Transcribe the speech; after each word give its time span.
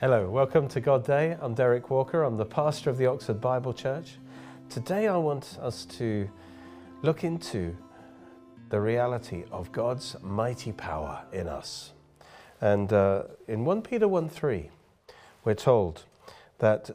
Hello, 0.00 0.30
welcome 0.30 0.68
to 0.68 0.80
God 0.80 1.04
Day. 1.04 1.36
I'm 1.40 1.54
Derek 1.54 1.90
Walker. 1.90 2.22
I'm 2.22 2.36
the 2.36 2.44
pastor 2.44 2.88
of 2.88 2.98
the 2.98 3.06
Oxford 3.06 3.40
Bible 3.40 3.74
Church. 3.74 4.18
Today 4.68 5.08
I 5.08 5.16
want 5.16 5.58
us 5.60 5.84
to 5.86 6.30
look 7.02 7.24
into 7.24 7.76
the 8.68 8.80
reality 8.80 9.42
of 9.50 9.72
God's 9.72 10.14
mighty 10.22 10.70
power 10.70 11.24
in 11.32 11.48
us. 11.48 11.94
And 12.60 12.92
uh, 12.92 13.24
in 13.48 13.64
1 13.64 13.82
Peter 13.82 14.06
1 14.06 14.28
3, 14.28 14.70
we're 15.44 15.54
told 15.54 16.04
that 16.60 16.90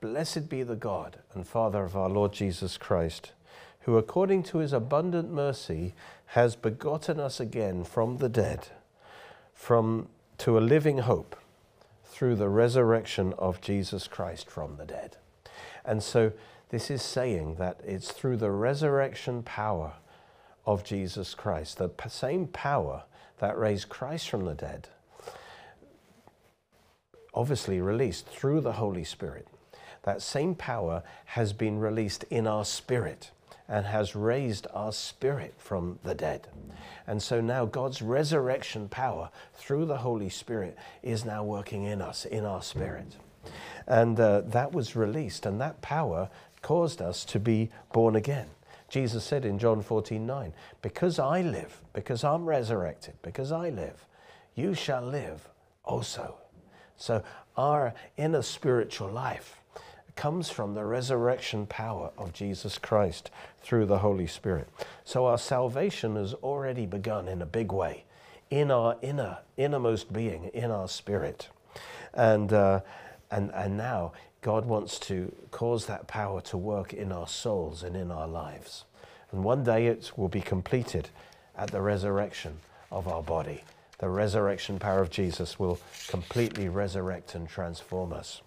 blessed 0.00 0.48
be 0.48 0.62
the 0.62 0.76
God 0.76 1.18
and 1.34 1.44
Father 1.44 1.82
of 1.82 1.96
our 1.96 2.08
Lord 2.08 2.32
Jesus 2.32 2.76
Christ, 2.76 3.32
who 3.80 3.96
according 3.96 4.44
to 4.44 4.58
his 4.58 4.72
abundant 4.72 5.32
mercy 5.32 5.96
has 6.26 6.54
begotten 6.54 7.18
us 7.18 7.40
again 7.40 7.82
from 7.82 8.18
the 8.18 8.28
dead, 8.28 8.68
from 9.52 10.06
to 10.36 10.56
a 10.56 10.60
living 10.60 10.98
hope 10.98 11.34
through 12.18 12.34
the 12.34 12.48
resurrection 12.48 13.32
of 13.38 13.60
Jesus 13.60 14.08
Christ 14.08 14.50
from 14.50 14.76
the 14.76 14.84
dead. 14.84 15.16
And 15.84 16.02
so 16.02 16.32
this 16.70 16.90
is 16.90 17.00
saying 17.00 17.54
that 17.60 17.80
it's 17.86 18.10
through 18.10 18.38
the 18.38 18.50
resurrection 18.50 19.44
power 19.44 19.92
of 20.66 20.82
Jesus 20.82 21.36
Christ, 21.36 21.78
the 21.78 21.92
same 22.08 22.48
power 22.48 23.04
that 23.38 23.56
raised 23.56 23.88
Christ 23.88 24.28
from 24.28 24.46
the 24.46 24.56
dead, 24.56 24.88
obviously 27.32 27.80
released 27.80 28.26
through 28.26 28.62
the 28.62 28.72
Holy 28.72 29.04
Spirit. 29.04 29.46
That 30.02 30.20
same 30.20 30.56
power 30.56 31.04
has 31.24 31.52
been 31.52 31.78
released 31.78 32.24
in 32.30 32.48
our 32.48 32.64
spirit 32.64 33.30
and 33.68 33.86
has 33.86 34.16
raised 34.16 34.66
our 34.72 34.92
spirit 34.92 35.54
from 35.58 35.98
the 36.02 36.14
dead. 36.14 36.48
And 37.06 37.22
so 37.22 37.40
now 37.40 37.66
God's 37.66 38.00
resurrection 38.02 38.88
power 38.88 39.30
through 39.54 39.86
the 39.86 39.98
Holy 39.98 40.30
Spirit 40.30 40.76
is 41.02 41.24
now 41.24 41.44
working 41.44 41.84
in 41.84 42.00
us, 42.00 42.24
in 42.24 42.44
our 42.44 42.62
spirit. 42.62 43.16
And 43.86 44.18
uh, 44.18 44.42
that 44.42 44.72
was 44.72 44.96
released, 44.96 45.46
and 45.46 45.60
that 45.60 45.80
power 45.80 46.30
caused 46.62 47.00
us 47.00 47.24
to 47.26 47.38
be 47.38 47.70
born 47.92 48.16
again. 48.16 48.46
Jesus 48.88 49.24
said 49.24 49.44
in 49.44 49.58
John 49.58 49.82
14 49.82 50.26
9, 50.26 50.52
Because 50.82 51.18
I 51.18 51.42
live, 51.42 51.80
because 51.92 52.24
I'm 52.24 52.46
resurrected, 52.46 53.14
because 53.22 53.52
I 53.52 53.68
live, 53.68 54.06
you 54.54 54.74
shall 54.74 55.02
live 55.02 55.48
also. 55.84 56.36
So 56.96 57.22
our 57.56 57.94
inner 58.16 58.42
spiritual 58.42 59.08
life 59.08 59.60
comes 60.18 60.50
from 60.50 60.74
the 60.74 60.84
resurrection 60.84 61.64
power 61.64 62.10
of 62.18 62.32
Jesus 62.32 62.76
Christ 62.76 63.30
through 63.62 63.86
the 63.86 64.00
Holy 64.00 64.26
Spirit. 64.26 64.68
So 65.04 65.26
our 65.26 65.38
salvation 65.38 66.16
has 66.16 66.34
already 66.34 66.86
begun 66.86 67.28
in 67.28 67.40
a 67.40 67.46
big 67.46 67.70
way 67.70 68.04
in 68.50 68.72
our 68.72 68.96
inner, 69.00 69.38
innermost 69.56 70.12
being, 70.12 70.46
in 70.46 70.72
our 70.72 70.88
spirit. 70.88 71.50
And, 72.12 72.52
uh, 72.52 72.80
and, 73.30 73.52
and 73.54 73.76
now 73.76 74.10
God 74.42 74.64
wants 74.64 74.98
to 75.00 75.32
cause 75.52 75.86
that 75.86 76.08
power 76.08 76.40
to 76.42 76.56
work 76.56 76.92
in 76.92 77.12
our 77.12 77.28
souls 77.28 77.84
and 77.84 77.94
in 77.94 78.10
our 78.10 78.26
lives. 78.26 78.86
And 79.30 79.44
one 79.44 79.62
day 79.62 79.86
it 79.86 80.10
will 80.16 80.28
be 80.28 80.40
completed 80.40 81.10
at 81.56 81.70
the 81.70 81.80
resurrection 81.80 82.58
of 82.90 83.06
our 83.06 83.22
body. 83.22 83.62
The 83.98 84.08
resurrection 84.08 84.80
power 84.80 85.00
of 85.00 85.10
Jesus 85.10 85.60
will 85.60 85.78
completely 86.08 86.68
resurrect 86.68 87.36
and 87.36 87.48
transform 87.48 88.12
us. 88.12 88.42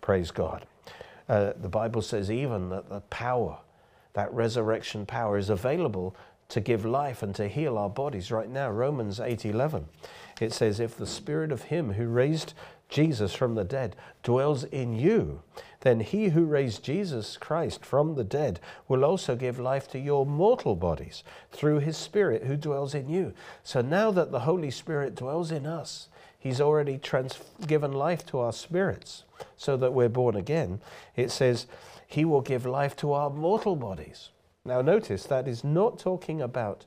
Praise 0.00 0.30
God. 0.30 0.64
Uh, 1.28 1.52
the 1.56 1.68
Bible 1.68 2.02
says 2.02 2.30
even 2.30 2.68
that 2.70 2.88
the 2.88 3.00
power, 3.02 3.58
that 4.12 4.32
resurrection 4.32 5.06
power, 5.06 5.38
is 5.38 5.50
available 5.50 6.16
to 6.48 6.60
give 6.60 6.84
life 6.84 7.22
and 7.22 7.34
to 7.34 7.48
heal 7.48 7.78
our 7.78 7.88
bodies 7.88 8.30
right 8.30 8.50
now. 8.50 8.70
Romans 8.70 9.18
8:11. 9.18 9.88
It 10.40 10.52
says, 10.52 10.80
"If 10.80 10.96
the 10.96 11.06
spirit 11.06 11.50
of 11.52 11.62
him 11.64 11.92
who 11.92 12.08
raised 12.08 12.54
Jesus 12.92 13.34
from 13.34 13.54
the 13.54 13.64
dead 13.64 13.96
dwells 14.22 14.64
in 14.64 14.92
you, 14.92 15.42
then 15.80 16.00
he 16.00 16.28
who 16.28 16.44
raised 16.44 16.84
Jesus 16.84 17.36
Christ 17.36 17.84
from 17.84 18.14
the 18.14 18.22
dead 18.24 18.60
will 18.86 19.04
also 19.04 19.34
give 19.34 19.58
life 19.58 19.88
to 19.88 19.98
your 19.98 20.26
mortal 20.26 20.76
bodies 20.76 21.24
through 21.50 21.78
his 21.78 21.96
spirit 21.96 22.44
who 22.44 22.56
dwells 22.56 22.94
in 22.94 23.08
you." 23.08 23.32
So 23.64 23.80
now 23.80 24.10
that 24.12 24.30
the 24.30 24.40
Holy 24.40 24.70
Spirit 24.70 25.14
dwells 25.14 25.50
in 25.50 25.66
us, 25.66 26.08
He's 26.38 26.60
already 26.60 26.98
trans- 26.98 27.38
given 27.68 27.92
life 27.92 28.26
to 28.26 28.40
our 28.40 28.52
spirits 28.52 29.22
so 29.56 29.76
that 29.76 29.92
we're 29.92 30.08
born 30.08 30.34
again. 30.34 30.80
It 31.14 31.30
says, 31.30 31.66
He 32.08 32.24
will 32.24 32.40
give 32.40 32.66
life 32.66 32.96
to 32.96 33.12
our 33.12 33.30
mortal 33.30 33.76
bodies. 33.76 34.30
Now, 34.64 34.82
notice 34.82 35.22
that 35.24 35.46
is 35.46 35.62
not 35.62 36.00
talking 36.00 36.42
about 36.42 36.84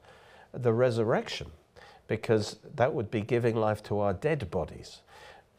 the 0.51 0.73
resurrection, 0.73 1.51
because 2.07 2.57
that 2.75 2.93
would 2.93 3.09
be 3.09 3.21
giving 3.21 3.55
life 3.55 3.81
to 3.83 3.99
our 3.99 4.13
dead 4.13 4.51
bodies. 4.51 5.01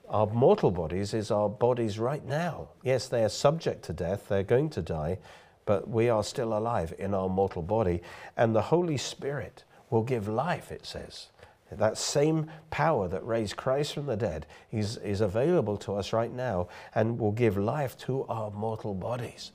Our 0.09 0.27
mortal 0.29 0.71
bodies 0.71 1.15
is 1.15 1.31
our 1.31 1.49
bodies 1.49 1.99
right 1.99 2.25
now. 2.25 2.69
Yes, 2.85 3.09
they 3.09 3.25
are 3.25 3.29
subject 3.29 3.85
to 3.87 3.93
death, 3.93 4.29
they're 4.29 4.45
going 4.45 4.71
to 4.71 4.83
die, 4.83 5.19
but 5.65 5.89
we 5.89 6.09
are 6.09 6.23
still 6.23 6.57
alive 6.57 6.95
in 6.99 7.13
our 7.13 7.29
mortal 7.29 7.63
body. 7.63 8.03
And 8.37 8.55
the 8.55 8.63
Holy 8.63 8.97
Spirit 8.97 9.65
will 9.91 10.03
give 10.03 10.29
life, 10.29 10.71
it 10.71 10.87
says. 10.87 11.29
That 11.73 11.99
same 11.99 12.49
power 12.71 13.09
that 13.09 13.27
raised 13.27 13.57
Christ 13.57 13.95
from 13.95 14.07
the 14.07 14.17
dead 14.17 14.47
is, 14.71 14.99
is 14.99 15.21
available 15.21 15.77
to 15.79 15.97
us 15.97 16.13
right 16.13 16.33
now 16.33 16.69
and 16.95 17.19
will 17.19 17.33
give 17.33 17.57
life 17.57 17.99
to 17.99 18.25
our 18.29 18.53
mortal 18.53 18.95
bodies. 18.95 19.51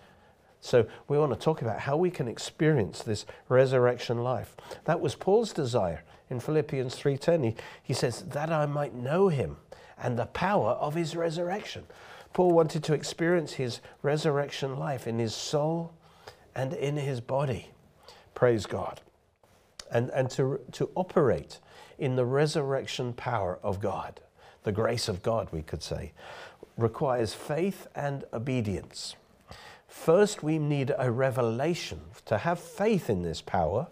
So 0.59 0.85
we 1.07 1.17
want 1.17 1.31
to 1.31 1.39
talk 1.39 1.61
about 1.61 1.79
how 1.79 1.95
we 1.95 2.11
can 2.11 2.27
experience 2.27 3.01
this 3.01 3.25
resurrection 3.47 4.21
life. 4.23 4.57
That 4.83 4.99
was 4.99 5.15
Paul's 5.15 5.53
desire 5.53 6.03
in 6.29 6.41
Philippians 6.41 6.95
3:10. 6.95 7.43
He, 7.43 7.55
he 7.81 7.93
says, 7.93 8.21
"That 8.21 8.51
I 8.51 8.65
might 8.65 8.93
know 8.93 9.29
him 9.29 9.57
and 10.01 10.17
the 10.17 10.25
power 10.25 10.71
of 10.71 10.95
his 10.95 11.15
resurrection." 11.15 11.85
Paul 12.33 12.51
wanted 12.51 12.83
to 12.85 12.93
experience 12.93 13.53
his 13.53 13.81
resurrection 14.01 14.77
life 14.77 15.05
in 15.05 15.19
his 15.19 15.35
soul 15.35 15.91
and 16.55 16.73
in 16.73 16.95
his 16.95 17.19
body. 17.19 17.71
Praise 18.33 18.65
God. 18.65 19.01
And, 19.91 20.09
and 20.11 20.29
to, 20.31 20.61
to 20.71 20.89
operate 20.95 21.59
in 21.99 22.15
the 22.15 22.25
resurrection 22.25 23.11
power 23.13 23.59
of 23.61 23.81
God, 23.81 24.21
the 24.63 24.71
grace 24.71 25.09
of 25.09 25.21
God, 25.21 25.49
we 25.51 25.61
could 25.61 25.83
say, 25.83 26.13
requires 26.77 27.33
faith 27.33 27.87
and 27.95 28.23
obedience. 28.31 29.15
First, 29.87 30.41
we 30.41 30.57
need 30.57 30.93
a 30.97 31.11
revelation 31.11 31.99
to 32.25 32.37
have 32.37 32.59
faith 32.59 33.09
in 33.09 33.23
this 33.23 33.41
power, 33.41 33.87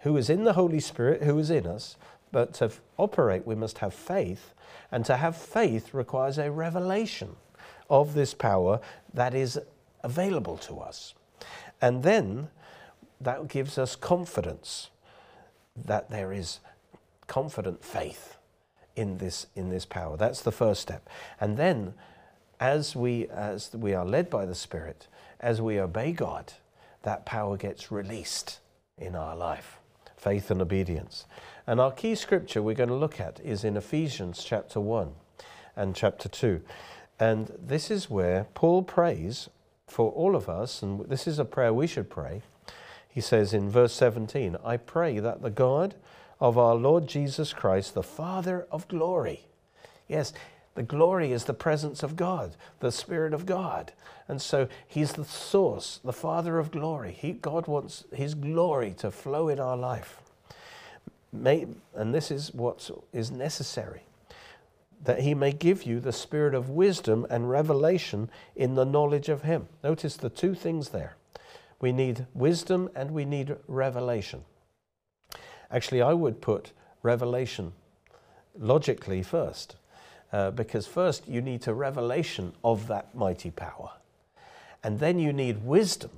who 0.00 0.16
is 0.16 0.28
in 0.28 0.42
the 0.42 0.54
Holy 0.54 0.80
Spirit, 0.80 1.22
who 1.22 1.38
is 1.38 1.50
in 1.50 1.66
us. 1.66 1.96
But 2.32 2.52
to 2.54 2.72
operate, 2.96 3.46
we 3.46 3.54
must 3.54 3.78
have 3.78 3.94
faith. 3.94 4.52
And 4.90 5.04
to 5.06 5.16
have 5.16 5.36
faith 5.36 5.92
requires 5.94 6.38
a 6.38 6.50
revelation 6.50 7.36
of 7.90 8.14
this 8.14 8.34
power 8.34 8.80
that 9.14 9.34
is 9.34 9.58
available 10.02 10.56
to 10.58 10.78
us. 10.78 11.14
And 11.80 12.02
then 12.02 12.48
that 13.20 13.48
gives 13.48 13.78
us 13.78 13.96
confidence 13.96 14.90
that 15.76 16.10
there 16.10 16.32
is 16.32 16.60
confident 17.26 17.84
faith 17.84 18.36
in 18.94 19.18
this, 19.18 19.46
in 19.54 19.68
this 19.68 19.84
power. 19.84 20.16
That's 20.16 20.42
the 20.42 20.52
first 20.52 20.80
step. 20.80 21.08
And 21.40 21.56
then, 21.56 21.94
as 22.58 22.96
we, 22.96 23.28
as 23.28 23.74
we 23.74 23.92
are 23.94 24.06
led 24.06 24.30
by 24.30 24.46
the 24.46 24.54
Spirit, 24.54 25.06
as 25.40 25.60
we 25.60 25.78
obey 25.78 26.12
God, 26.12 26.54
that 27.02 27.26
power 27.26 27.56
gets 27.56 27.92
released 27.92 28.60
in 28.98 29.14
our 29.14 29.36
life 29.36 29.80
faith 30.16 30.50
and 30.50 30.60
obedience. 30.60 31.26
And 31.66 31.80
our 31.80 31.92
key 31.92 32.14
scripture 32.14 32.62
we're 32.62 32.74
going 32.74 32.88
to 32.88 32.94
look 32.94 33.20
at 33.20 33.40
is 33.40 33.64
in 33.64 33.76
Ephesians 33.76 34.44
chapter 34.44 34.80
1 34.80 35.12
and 35.76 35.94
chapter 35.94 36.28
2. 36.28 36.62
And 37.18 37.52
this 37.58 37.90
is 37.90 38.10
where 38.10 38.46
Paul 38.54 38.82
prays 38.82 39.48
for 39.86 40.10
all 40.10 40.36
of 40.36 40.48
us, 40.48 40.82
and 40.82 41.00
this 41.08 41.26
is 41.26 41.38
a 41.38 41.44
prayer 41.44 41.72
we 41.72 41.86
should 41.86 42.10
pray. 42.10 42.42
He 43.08 43.20
says 43.20 43.54
in 43.54 43.70
verse 43.70 43.94
17, 43.94 44.56
I 44.64 44.76
pray 44.76 45.18
that 45.20 45.42
the 45.42 45.50
God 45.50 45.94
of 46.40 46.58
our 46.58 46.74
Lord 46.74 47.06
Jesus 47.06 47.52
Christ, 47.52 47.94
the 47.94 48.02
Father 48.02 48.66
of 48.70 48.86
glory. 48.88 49.46
Yes, 50.06 50.32
the 50.76 50.82
glory 50.82 51.32
is 51.32 51.44
the 51.44 51.54
presence 51.54 52.02
of 52.02 52.16
God, 52.16 52.54
the 52.80 52.92
Spirit 52.92 53.34
of 53.34 53.46
God. 53.46 53.92
And 54.28 54.40
so 54.40 54.68
He's 54.86 55.14
the 55.14 55.24
source, 55.24 56.00
the 56.04 56.12
Father 56.12 56.58
of 56.58 56.70
glory. 56.70 57.12
He, 57.12 57.32
God 57.32 57.66
wants 57.66 58.04
His 58.12 58.34
glory 58.34 58.94
to 58.98 59.10
flow 59.10 59.48
in 59.48 59.58
our 59.58 59.76
life. 59.76 60.20
May, 61.32 61.66
and 61.94 62.14
this 62.14 62.30
is 62.30 62.54
what 62.54 62.90
is 63.12 63.30
necessary 63.30 64.02
that 65.04 65.20
He 65.20 65.34
may 65.34 65.52
give 65.52 65.84
you 65.84 66.00
the 66.00 66.12
spirit 66.12 66.54
of 66.54 66.70
wisdom 66.70 67.26
and 67.30 67.48
revelation 67.48 68.30
in 68.54 68.74
the 68.74 68.84
knowledge 68.84 69.28
of 69.28 69.42
Him. 69.42 69.68
Notice 69.82 70.16
the 70.16 70.30
two 70.30 70.54
things 70.54 70.90
there. 70.90 71.16
We 71.80 71.92
need 71.92 72.26
wisdom 72.34 72.90
and 72.94 73.12
we 73.12 73.24
need 73.24 73.56
revelation. 73.68 74.44
Actually, 75.70 76.02
I 76.02 76.12
would 76.12 76.40
put 76.40 76.72
revelation 77.02 77.72
logically 78.58 79.22
first, 79.22 79.76
uh, 80.32 80.50
because 80.50 80.86
first 80.86 81.28
you 81.28 81.40
need 81.40 81.66
a 81.68 81.74
revelation 81.74 82.52
of 82.64 82.86
that 82.88 83.14
mighty 83.14 83.50
power. 83.50 83.92
And 84.82 84.98
then 84.98 85.18
you 85.18 85.32
need 85.32 85.64
wisdom, 85.64 86.10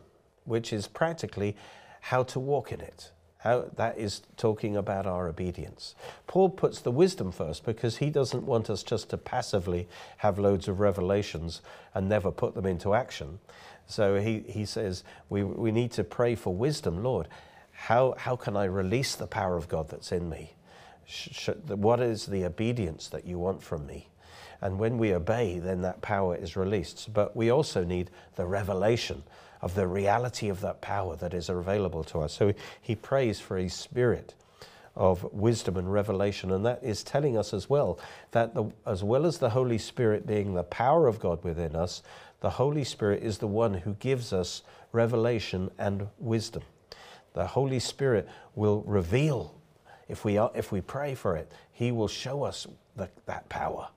which 0.45 0.73
is 0.73 0.87
practically 0.87 1.57
how 2.01 2.23
to 2.25 2.41
walk 2.41 2.73
in 2.73 2.81
it, 2.81 3.11
How, 3.39 3.67
that 3.77 3.99
is 3.99 4.23
talking 4.37 4.77
about 4.77 5.07
our 5.07 5.29
obedience. 5.29 5.95
Paul 6.27 6.51
puts 6.51 6.81
the 6.81 6.91
wisdom 6.91 7.33
first 7.33 7.65
because 7.65 7.99
he 7.99 8.11
doesn't 8.11 8.45
want 8.45 8.71
us 8.71 8.83
just 8.83 9.11
to 9.11 9.17
passively 9.17 9.89
have 10.19 10.39
loads 10.39 10.69
of 10.69 10.81
revelations 10.81 11.61
and 11.95 12.09
never 12.09 12.31
put 12.31 12.55
them 12.55 12.67
into 12.67 12.95
action. 12.95 13.39
So 13.87 14.21
he, 14.21 14.41
he 14.41 14.67
says, 14.67 15.03
we, 15.31 15.45
we 15.45 15.73
need 15.73 15.93
to 15.93 16.05
pray 16.05 16.35
for 16.35 16.55
wisdom, 16.55 17.03
Lord. 17.03 17.29
How, 17.73 18.15
how 18.19 18.37
can 18.37 18.57
I 18.57 18.65
release 18.65 19.15
the 19.15 19.27
power 19.27 19.57
of 19.57 19.69
God 19.69 19.89
that's 19.89 20.13
in 20.13 20.29
me? 20.29 20.53
What 21.67 22.01
is 22.01 22.27
the 22.27 22.45
obedience 22.45 23.09
that 23.09 23.25
you 23.25 23.39
want 23.39 23.63
from 23.63 23.87
me? 23.87 24.09
And 24.61 24.79
when 24.79 24.99
we 24.99 25.15
obey, 25.15 25.59
then 25.59 25.83
that 25.83 26.03
power 26.03 26.35
is 26.37 26.57
released. 26.57 27.13
But 27.13 27.37
we 27.37 27.51
also 27.51 27.85
need 27.85 28.11
the 28.35 28.47
revelation 28.47 29.23
of 29.63 29.75
the 29.75 29.87
reality 29.87 30.49
of 30.49 30.61
that 30.61 30.81
power 30.81 31.17
that 31.17 31.35
is 31.35 31.49
available 31.49 32.05
to 32.05 32.21
us. 32.21 32.33
So 32.33 32.53
he 32.81 32.95
prays 32.95 33.41
for 33.41 33.59
a 33.59 33.69
spirit 33.69 34.35
of 34.97 35.23
wisdom 35.33 35.77
and 35.77 35.93
revelation. 35.93 36.51
And 36.51 36.67
that 36.67 36.83
is 36.83 37.05
telling 37.05 37.39
us 37.39 37.55
as 37.55 37.71
well 37.71 38.01
that 38.33 38.55
the, 38.55 38.65
as 38.85 39.05
well 39.05 39.27
as 39.27 39.39
the 39.39 39.51
Holy 39.51 39.79
Spirit 39.79 40.27
being 40.27 40.55
the 40.55 40.65
power 40.65 41.07
of 41.07 41.21
God 41.21 41.43
within 41.45 41.77
us, 41.77 42.03
the 42.41 42.51
Holy 42.51 42.85
Spirit 42.85 43.23
is 43.23 43.39
the 43.39 43.47
one 43.47 43.75
who 43.75 43.95
gives 43.95 44.33
us 44.33 44.63
revelation 44.93 45.71
and 45.79 46.09
wisdom. 46.19 46.63
The 47.35 47.47
Holy 47.47 47.79
Spirit 47.79 48.29
will 48.57 48.83
reveal, 48.83 49.55
if 50.09 50.25
we, 50.25 50.39
are, 50.39 50.51
if 50.55 50.73
we 50.73 50.81
pray 50.81 51.15
for 51.15 51.37
it, 51.37 51.51
He 51.73 51.93
will 51.93 52.09
show 52.09 52.43
us 52.43 52.67
the, 52.97 53.09
that 53.27 53.49
power. 53.49 53.89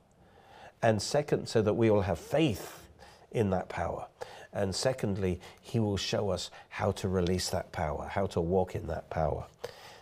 And 0.82 1.02
second, 1.02 1.48
so 1.48 1.62
that 1.62 1.74
we 1.74 1.90
will 1.90 2.02
have 2.02 2.20
faith 2.20 2.88
in 3.32 3.50
that 3.52 3.70
power. 3.70 4.08
And 4.54 4.76
secondly, 4.76 5.40
He 5.62 5.80
will 5.80 5.98
show 5.98 6.30
us 6.30 6.52
how 6.70 6.92
to 6.94 7.08
release 7.08 7.50
that 7.50 7.72
power, 7.72 8.08
how 8.12 8.26
to 8.28 8.42
walk 8.42 8.76
in 8.76 8.88
that 8.88 9.10
power. 9.10 9.46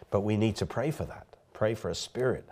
But 0.09 0.21
we 0.21 0.38
need 0.38 0.56
to 0.57 0.65
pray 0.65 0.91
for 0.91 1.06
that. 1.06 1.27
Pray 1.53 1.75
for 1.75 1.89
a 1.89 1.95
spirit 1.95 2.45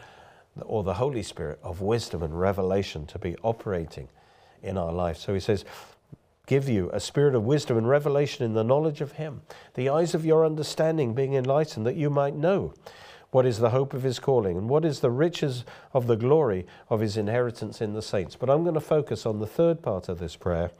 or 0.61 0.83
the 0.83 0.95
Holy 0.95 1.23
Spirit 1.23 1.59
of 1.63 1.81
wisdom 1.81 2.23
and 2.23 2.39
revelation 2.39 3.05
to 3.07 3.19
be 3.19 3.35
operating 3.43 4.09
in 4.61 4.77
our 4.77 4.91
life. 4.91 5.17
So 5.17 5.33
He 5.33 5.39
says, 5.39 5.65
Give 6.45 6.69
you 6.69 6.89
a 6.93 6.99
spirit 7.01 7.35
of 7.35 7.43
wisdom 7.43 7.77
and 7.77 7.89
revelation 7.89 8.45
in 8.45 8.53
the 8.53 8.63
knowledge 8.63 9.01
of 9.01 9.13
Him, 9.13 9.41
the 9.73 9.89
eyes 9.89 10.15
of 10.15 10.25
your 10.25 10.45
understanding 10.45 11.13
being 11.13 11.33
enlightened, 11.33 11.85
that 11.85 11.97
you 11.97 12.09
might 12.09 12.35
know 12.35 12.73
what 13.31 13.45
is 13.45 13.59
the 13.59 13.71
hope 13.71 13.93
of 13.93 14.03
his 14.03 14.19
calling 14.19 14.57
and 14.57 14.69
what 14.69 14.85
is 14.85 14.99
the 14.99 15.11
riches 15.11 15.65
of 15.93 16.07
the 16.07 16.15
glory 16.15 16.65
of 16.89 17.01
his 17.01 17.17
inheritance 17.17 17.81
in 17.81 17.93
the 17.93 18.01
saints. 18.01 18.35
But 18.35 18.49
I'm 18.49 18.63
going 18.63 18.75
to 18.75 18.79
focus 18.81 19.25
on 19.25 19.39
the 19.39 19.47
third 19.47 19.81
part 19.81 20.09
of 20.09 20.19
this 20.19 20.35
prayer, 20.35 20.71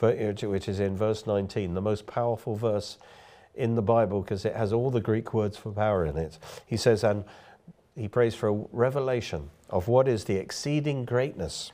which 0.00 0.68
is 0.68 0.80
in 0.80 0.96
verse 0.96 1.26
19, 1.26 1.74
the 1.74 1.80
most 1.80 2.06
powerful 2.06 2.56
verse 2.56 2.98
in 3.54 3.74
the 3.74 3.82
Bible 3.82 4.22
because 4.22 4.44
it 4.44 4.56
has 4.56 4.72
all 4.72 4.90
the 4.90 5.00
Greek 5.00 5.32
words 5.32 5.56
for 5.56 5.70
power 5.70 6.04
in 6.04 6.16
it. 6.16 6.38
He 6.66 6.76
says, 6.76 7.04
and 7.04 7.24
he 7.94 8.08
prays 8.08 8.34
for 8.34 8.48
a 8.48 8.64
revelation 8.72 9.50
of 9.70 9.88
what 9.88 10.08
is 10.08 10.24
the 10.24 10.36
exceeding 10.36 11.04
greatness 11.04 11.72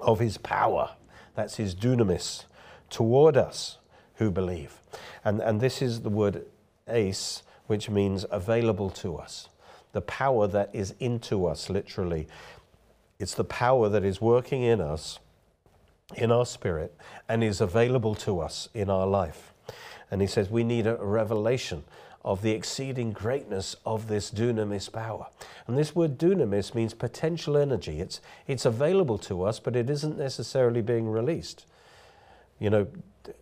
of 0.00 0.20
his 0.20 0.38
power. 0.38 0.90
That's 1.34 1.56
his 1.56 1.74
dunamis 1.74 2.44
toward 2.90 3.36
us 3.36 3.78
who 4.16 4.30
believe. 4.30 4.80
And, 5.24 5.40
and 5.40 5.60
this 5.60 5.82
is 5.82 6.02
the 6.02 6.10
word 6.10 6.46
eis, 6.88 7.42
which 7.66 7.90
means 7.90 8.24
available 8.30 8.90
to 8.90 9.16
us. 9.16 9.48
The 9.92 10.00
power 10.00 10.46
that 10.48 10.70
is 10.72 10.94
into 11.00 11.46
us, 11.46 11.70
literally. 11.70 12.28
It's 13.18 13.34
the 13.34 13.44
power 13.44 13.88
that 13.88 14.04
is 14.04 14.20
working 14.20 14.62
in 14.62 14.80
us 14.80 15.18
in 16.14 16.30
our 16.30 16.46
spirit 16.46 16.94
and 17.28 17.42
is 17.42 17.60
available 17.60 18.14
to 18.14 18.40
us 18.40 18.68
in 18.74 18.90
our 18.90 19.06
life. 19.06 19.52
And 20.10 20.20
he 20.20 20.26
says 20.26 20.50
we 20.50 20.62
need 20.62 20.86
a 20.86 20.96
revelation 20.96 21.84
of 22.24 22.42
the 22.42 22.50
exceeding 22.50 23.12
greatness 23.12 23.76
of 23.86 24.08
this 24.08 24.30
dunamis 24.30 24.92
power. 24.92 25.28
And 25.66 25.78
this 25.78 25.94
word 25.94 26.18
dunamis 26.18 26.74
means 26.74 26.92
potential 26.92 27.56
energy. 27.56 28.00
It's, 28.00 28.20
it's 28.48 28.64
available 28.64 29.18
to 29.18 29.44
us, 29.44 29.60
but 29.60 29.76
it 29.76 29.88
isn't 29.88 30.18
necessarily 30.18 30.82
being 30.82 31.08
released. 31.08 31.66
You 32.58 32.70
know, 32.70 32.86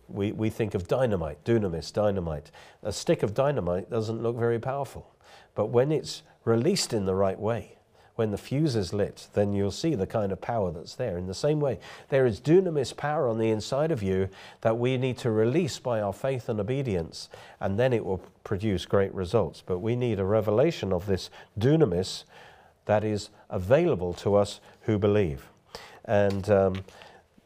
we, 0.07 0.31
we 0.31 0.49
think 0.49 0.75
of 0.75 0.87
dynamite, 0.87 1.43
dunamis, 1.43 1.91
dynamite. 1.91 2.51
A 2.83 2.91
stick 2.91 3.23
of 3.23 3.33
dynamite 3.33 3.89
doesn't 3.89 4.21
look 4.21 4.37
very 4.37 4.59
powerful, 4.59 5.15
but 5.53 5.67
when 5.67 5.91
it's 5.91 6.23
released 6.43 6.93
in 6.93 7.05
the 7.05 7.15
right 7.15 7.39
way, 7.39 7.75
when 8.15 8.31
the 8.31 8.37
fuse 8.37 8.75
is 8.77 8.93
lit, 8.93 9.27
then 9.33 9.53
you'll 9.53 9.71
see 9.71 9.93
the 9.93 10.07
kind 10.07 10.31
of 10.31 10.39
power 10.39 10.71
that's 10.71 10.95
there. 10.95 11.17
In 11.17 11.27
the 11.27 11.33
same 11.33 11.59
way, 11.59 11.79
there 12.09 12.25
is 12.25 12.39
dunamis 12.39 12.95
power 12.95 13.27
on 13.27 13.37
the 13.37 13.49
inside 13.49 13.91
of 13.91 14.01
you 14.01 14.29
that 14.61 14.77
we 14.77 14.97
need 14.97 15.17
to 15.17 15.31
release 15.31 15.79
by 15.79 15.99
our 15.99 16.13
faith 16.13 16.47
and 16.47 16.59
obedience, 16.59 17.29
and 17.59 17.77
then 17.77 17.91
it 17.91 18.05
will 18.05 18.21
produce 18.45 18.85
great 18.85 19.13
results. 19.13 19.61
But 19.65 19.79
we 19.79 19.97
need 19.97 20.19
a 20.19 20.25
revelation 20.25 20.93
of 20.93 21.05
this 21.05 21.29
dunamis 21.59 22.23
that 22.85 23.03
is 23.03 23.29
available 23.49 24.13
to 24.13 24.35
us 24.35 24.61
who 24.81 24.97
believe. 24.97 25.49
And 26.05 26.49
um, 26.49 26.83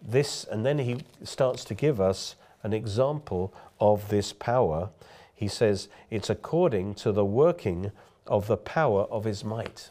this, 0.02 0.44
and 0.44 0.66
then 0.66 0.80
he 0.80 1.02
starts 1.24 1.64
to 1.66 1.74
give 1.74 2.00
us 2.00 2.36
an 2.64 2.74
example 2.74 3.54
of 3.80 4.10
this 4.10 4.34
power. 4.34 4.90
He 5.34 5.48
says 5.48 5.88
it's 6.10 6.30
according 6.30 6.96
to 6.96 7.12
the 7.12 7.26
working 7.26 7.92
of 8.28 8.48
the 8.48 8.58
power 8.58 9.04
of 9.04 9.24
his 9.24 9.44
might. 9.44 9.90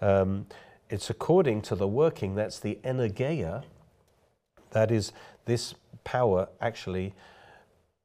Um, 0.00 0.46
it's 0.90 1.08
according 1.10 1.62
to 1.62 1.74
the 1.74 1.88
working, 1.88 2.34
that's 2.34 2.58
the 2.58 2.78
energeia, 2.84 3.64
that 4.70 4.90
is, 4.90 5.12
this 5.46 5.74
power 6.04 6.48
actually 6.60 7.14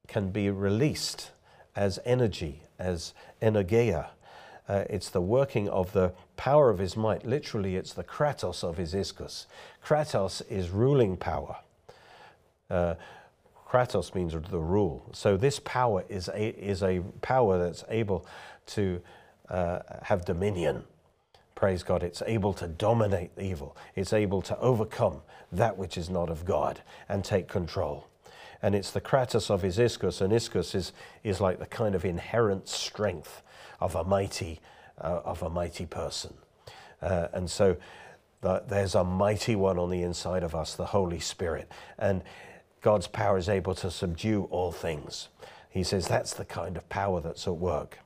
can 0.07 0.29
be 0.29 0.49
released 0.49 1.31
as 1.75 1.99
energy, 2.05 2.61
as 2.77 3.13
energeia. 3.41 4.09
Uh, 4.69 4.85
it's 4.89 5.09
the 5.09 5.19
working 5.19 5.67
of 5.67 5.91
the 5.91 6.13
power 6.37 6.69
of 6.69 6.79
his 6.79 6.95
might. 6.95 7.25
Literally, 7.25 7.75
it's 7.75 7.91
the 7.91 8.03
kratos 8.03 8.63
of 8.63 8.77
his 8.77 8.93
ischus. 8.93 9.47
Kratos 9.85 10.41
is 10.49 10.69
ruling 10.69 11.17
power. 11.17 11.57
Uh, 12.69 12.93
kratos 13.67 14.15
means 14.15 14.33
the 14.33 14.59
rule. 14.59 15.09
So 15.11 15.35
this 15.35 15.59
power 15.59 16.05
is 16.07 16.29
a, 16.29 16.49
is 16.49 16.83
a 16.83 17.01
power 17.21 17.57
that's 17.57 17.83
able 17.89 18.25
to 18.67 19.01
uh, 19.49 19.79
have 20.03 20.23
dominion 20.23 20.83
praise 21.59 21.83
God, 21.83 22.03
it's 22.03 22.23
able 22.25 22.53
to 22.53 22.69
dominate 22.69 23.31
evil. 23.37 23.75
It's 23.93 24.13
able 24.13 24.41
to 24.43 24.57
overcome 24.59 25.23
that 25.51 25.77
which 25.77 25.97
is 25.97 26.09
not 26.09 26.29
of 26.29 26.45
God 26.45 26.81
and 27.09 27.21
take 27.21 27.49
control. 27.49 28.07
And 28.61 28.75
it's 28.75 28.91
the 28.91 29.01
kratos 29.01 29.49
of 29.49 29.61
his 29.61 29.77
ischus, 29.77 30.21
and 30.21 30.33
ischus 30.33 30.75
is, 30.75 30.91
is 31.23 31.39
like 31.39 31.59
the 31.59 31.65
kind 31.65 31.95
of 31.95 32.03
inherent 32.03 32.67
strength 32.67 33.41
of 33.79 33.95
a 33.95 34.03
mighty, 34.03 34.59
uh, 34.99 35.21
of 35.23 35.41
a 35.41 35.49
mighty 35.49 35.85
person. 35.85 36.33
Uh, 37.01 37.27
and 37.33 37.49
so 37.49 37.77
the, 38.41 38.63
there's 38.67 38.95
a 38.95 39.03
mighty 39.03 39.55
one 39.55 39.79
on 39.79 39.89
the 39.89 40.03
inside 40.03 40.43
of 40.43 40.53
us, 40.53 40.75
the 40.75 40.87
Holy 40.87 41.19
Spirit. 41.19 41.69
And 41.97 42.21
God's 42.81 43.07
power 43.07 43.37
is 43.37 43.47
able 43.47 43.75
to 43.75 43.89
subdue 43.89 44.43
all 44.51 44.71
things. 44.71 45.29
He 45.69 45.83
says 45.83 46.07
that's 46.07 46.33
the 46.33 46.45
kind 46.45 46.75
of 46.75 46.87
power 46.89 47.21
that's 47.21 47.47
at 47.47 47.55
work 47.55 47.99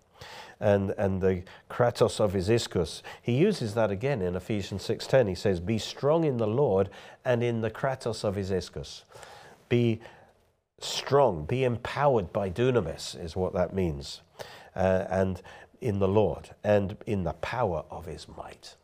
and, 0.64 0.92
and 0.98 1.22
the 1.22 1.44
kratos 1.70 2.20
of 2.20 2.34
his. 2.34 3.04
He 3.22 3.34
uses 3.34 3.74
that 3.74 3.92
again 3.92 4.22
in 4.22 4.36
Ephesians 4.36 4.88
6.10. 4.88 5.28
He 5.28 5.36
says, 5.36 5.60
be 5.60 5.78
strong 5.78 6.24
in 6.24 6.38
the 6.38 6.48
Lord 6.48 6.90
and 7.26 7.44
in 7.44 7.62
the 7.62 7.70
kratos 7.70 8.24
of 8.24 8.36
his. 8.36 9.04
Be 9.68 10.00
strong, 10.80 11.46
be 11.46 11.64
empowered 11.64 12.34
by 12.34 12.50
dunamis 12.50 13.20
is 13.20 13.36
what 13.36 13.54
that 13.54 13.74
means. 13.74 14.22
Uh, 14.76 15.06
and 15.10 15.42
in 15.82 16.00
the 16.00 16.08
Lord 16.08 16.52
and 16.64 16.98
in 17.06 17.24
the 17.24 17.34
power 17.34 17.84
of 17.92 18.06
his 18.06 18.28
might. 18.38 18.76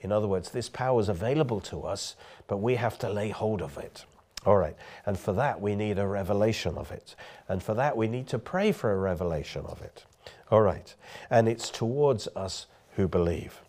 In 0.00 0.12
other 0.12 0.28
words, 0.28 0.50
this 0.50 0.68
power 0.68 1.00
is 1.00 1.08
available 1.08 1.60
to 1.62 1.82
us, 1.82 2.16
but 2.46 2.58
we 2.58 2.74
have 2.74 2.98
to 2.98 3.08
lay 3.08 3.30
hold 3.30 3.62
of 3.62 3.78
it. 3.78 4.04
All 4.44 4.56
right. 4.56 4.76
And 5.06 5.18
for 5.18 5.32
that, 5.34 5.60
we 5.60 5.76
need 5.76 5.98
a 5.98 6.06
revelation 6.06 6.76
of 6.76 6.90
it. 6.90 7.14
And 7.48 7.62
for 7.62 7.74
that, 7.74 7.96
we 7.96 8.08
need 8.08 8.26
to 8.28 8.38
pray 8.38 8.72
for 8.72 8.92
a 8.92 8.96
revelation 8.96 9.64
of 9.66 9.80
it. 9.82 10.04
All 10.50 10.60
right. 10.60 10.94
And 11.30 11.48
it's 11.48 11.70
towards 11.70 12.28
us 12.34 12.66
who 12.96 13.08
believe. 13.08 13.60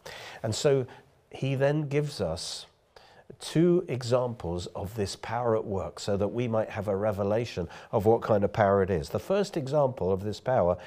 And 0.42 0.53
so 0.53 0.88
he 1.30 1.56
then 1.56 1.88
gives 1.88 2.20
us 2.20 2.65
two 3.40 3.86
examples 3.88 4.68
of 4.68 4.96
this 4.96 5.16
power 5.16 5.56
at 5.56 5.66
work 5.66 6.00
so 6.00 6.18
that 6.18 6.30
we 6.30 6.48
might 6.48 6.70
have 6.70 6.88
a 6.88 6.96
revelation 6.96 7.68
of 7.92 8.06
what 8.06 8.22
kind 8.22 8.44
of 8.44 8.54
power 8.54 8.82
it 8.82 8.90
is. 8.90 9.10
The 9.10 9.20
first 9.20 9.58
example 9.58 10.12
of 10.12 10.24
this 10.24 10.40
power 10.40 10.78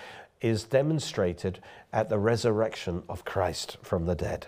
is 0.41 0.65
demonstrated 0.65 1.61
at 1.93 2.09
the 2.09 2.19
resurrection 2.19 3.03
of 3.09 3.25
Christ 3.25 3.79
from 3.83 4.07
the 4.07 4.15
dead. 4.15 4.47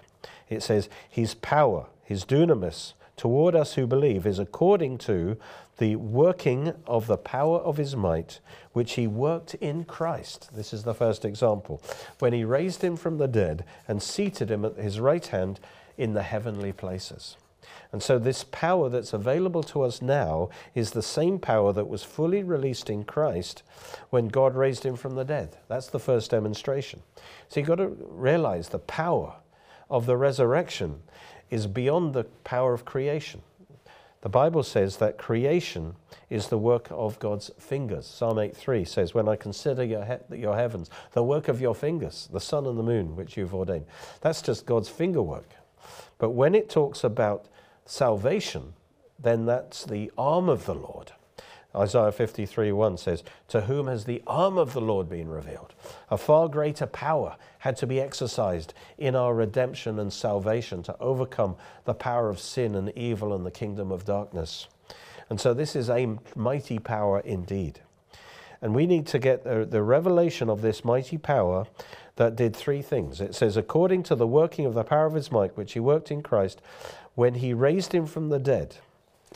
It 0.48 0.62
says, 0.62 0.88
His 1.08 1.34
power, 1.34 1.86
His 2.02 2.24
dunamis, 2.24 2.92
toward 3.16 3.54
us 3.54 3.74
who 3.74 3.86
believe 3.86 4.26
is 4.26 4.38
according 4.38 4.96
to 4.96 5.36
the 5.78 5.96
working 5.96 6.72
of 6.86 7.06
the 7.06 7.16
power 7.16 7.58
of 7.58 7.76
his 7.76 7.94
might, 7.94 8.40
which 8.72 8.94
he 8.94 9.06
worked 9.06 9.54
in 9.54 9.84
Christ. 9.84 10.50
This 10.54 10.72
is 10.72 10.84
the 10.84 10.94
first 10.94 11.24
example. 11.24 11.82
When 12.18 12.32
he 12.32 12.44
raised 12.44 12.82
him 12.82 12.96
from 12.96 13.18
the 13.18 13.28
dead 13.28 13.64
and 13.86 14.02
seated 14.02 14.50
him 14.50 14.64
at 14.64 14.76
his 14.76 15.00
right 15.00 15.26
hand 15.26 15.60
in 15.96 16.14
the 16.14 16.22
heavenly 16.22 16.72
places. 16.72 17.36
And 17.92 18.02
so, 18.02 18.18
this 18.18 18.44
power 18.44 18.88
that's 18.88 19.12
available 19.12 19.62
to 19.64 19.82
us 19.82 20.02
now 20.02 20.50
is 20.74 20.90
the 20.90 21.02
same 21.02 21.38
power 21.38 21.72
that 21.72 21.88
was 21.88 22.02
fully 22.02 22.42
released 22.42 22.90
in 22.90 23.04
Christ 23.04 23.62
when 24.10 24.28
God 24.28 24.54
raised 24.54 24.84
him 24.84 24.96
from 24.96 25.14
the 25.14 25.24
dead. 25.24 25.56
That's 25.68 25.88
the 25.88 25.98
first 25.98 26.30
demonstration. 26.30 27.02
So, 27.48 27.60
you've 27.60 27.68
got 27.68 27.76
to 27.76 27.96
realize 28.10 28.68
the 28.68 28.78
power 28.78 29.36
of 29.90 30.06
the 30.06 30.16
resurrection 30.16 31.00
is 31.50 31.66
beyond 31.66 32.12
the 32.12 32.24
power 32.44 32.74
of 32.74 32.84
creation. 32.84 33.40
The 34.20 34.28
Bible 34.28 34.64
says 34.64 34.96
that 34.96 35.16
creation 35.16 35.94
is 36.28 36.48
the 36.48 36.58
work 36.58 36.88
of 36.90 37.18
God's 37.20 37.50
fingers. 37.58 38.06
Psalm 38.06 38.38
8:3 38.38 38.84
says, 38.84 39.14
"When 39.14 39.28
I 39.28 39.36
consider 39.36 39.84
your, 39.84 40.04
he- 40.04 40.38
your 40.38 40.56
heavens, 40.56 40.90
the 41.12 41.22
work 41.22 41.46
of 41.46 41.60
your 41.60 41.74
fingers, 41.74 42.28
the 42.32 42.40
sun 42.40 42.66
and 42.66 42.76
the 42.76 42.82
moon 42.82 43.14
which 43.14 43.36
you've 43.36 43.54
ordained." 43.54 43.86
That's 44.20 44.42
just 44.42 44.66
God's 44.66 44.88
finger 44.88 45.22
work. 45.22 45.48
But 46.18 46.30
when 46.30 46.56
it 46.56 46.68
talks 46.68 47.04
about 47.04 47.46
salvation, 47.88 48.74
then 49.18 49.46
that's 49.46 49.84
the 49.84 50.12
arm 50.16 50.48
of 50.48 50.66
the 50.66 50.74
Lord. 50.74 51.12
Isaiah 51.74 52.12
53 52.12 52.72
1 52.72 52.96
says, 52.96 53.22
To 53.48 53.62
whom 53.62 53.88
has 53.88 54.04
the 54.04 54.22
arm 54.26 54.56
of 54.56 54.72
the 54.72 54.80
Lord 54.80 55.08
been 55.08 55.28
revealed? 55.28 55.74
A 56.10 56.16
far 56.16 56.48
greater 56.48 56.86
power 56.86 57.36
had 57.60 57.76
to 57.78 57.86
be 57.86 58.00
exercised 58.00 58.72
in 58.96 59.14
our 59.14 59.34
redemption 59.34 59.98
and 59.98 60.12
salvation 60.12 60.82
to 60.84 60.96
overcome 60.98 61.56
the 61.84 61.94
power 61.94 62.30
of 62.30 62.40
sin 62.40 62.74
and 62.74 62.90
evil 62.96 63.34
and 63.34 63.44
the 63.44 63.50
kingdom 63.50 63.92
of 63.92 64.04
darkness. 64.04 64.68
And 65.28 65.40
so 65.40 65.52
this 65.52 65.76
is 65.76 65.90
a 65.90 66.16
mighty 66.34 66.78
power 66.78 67.20
indeed. 67.20 67.80
And 68.60 68.74
we 68.74 68.86
need 68.86 69.06
to 69.08 69.18
get 69.18 69.44
the, 69.44 69.64
the 69.64 69.82
revelation 69.82 70.48
of 70.48 70.62
this 70.62 70.84
mighty 70.84 71.18
power 71.18 71.66
that 72.16 72.34
did 72.34 72.56
three 72.56 72.82
things. 72.82 73.20
It 73.20 73.34
says, 73.34 73.56
according 73.56 74.02
to 74.04 74.16
the 74.16 74.26
working 74.26 74.66
of 74.66 74.74
the 74.74 74.82
power 74.82 75.06
of 75.06 75.14
his 75.14 75.30
might, 75.30 75.56
which 75.56 75.74
he 75.74 75.80
worked 75.80 76.10
in 76.10 76.22
Christ, 76.22 76.60
when 77.18 77.34
he 77.34 77.52
raised 77.52 77.92
him 77.92 78.06
from 78.06 78.28
the 78.28 78.38
dead. 78.38 78.76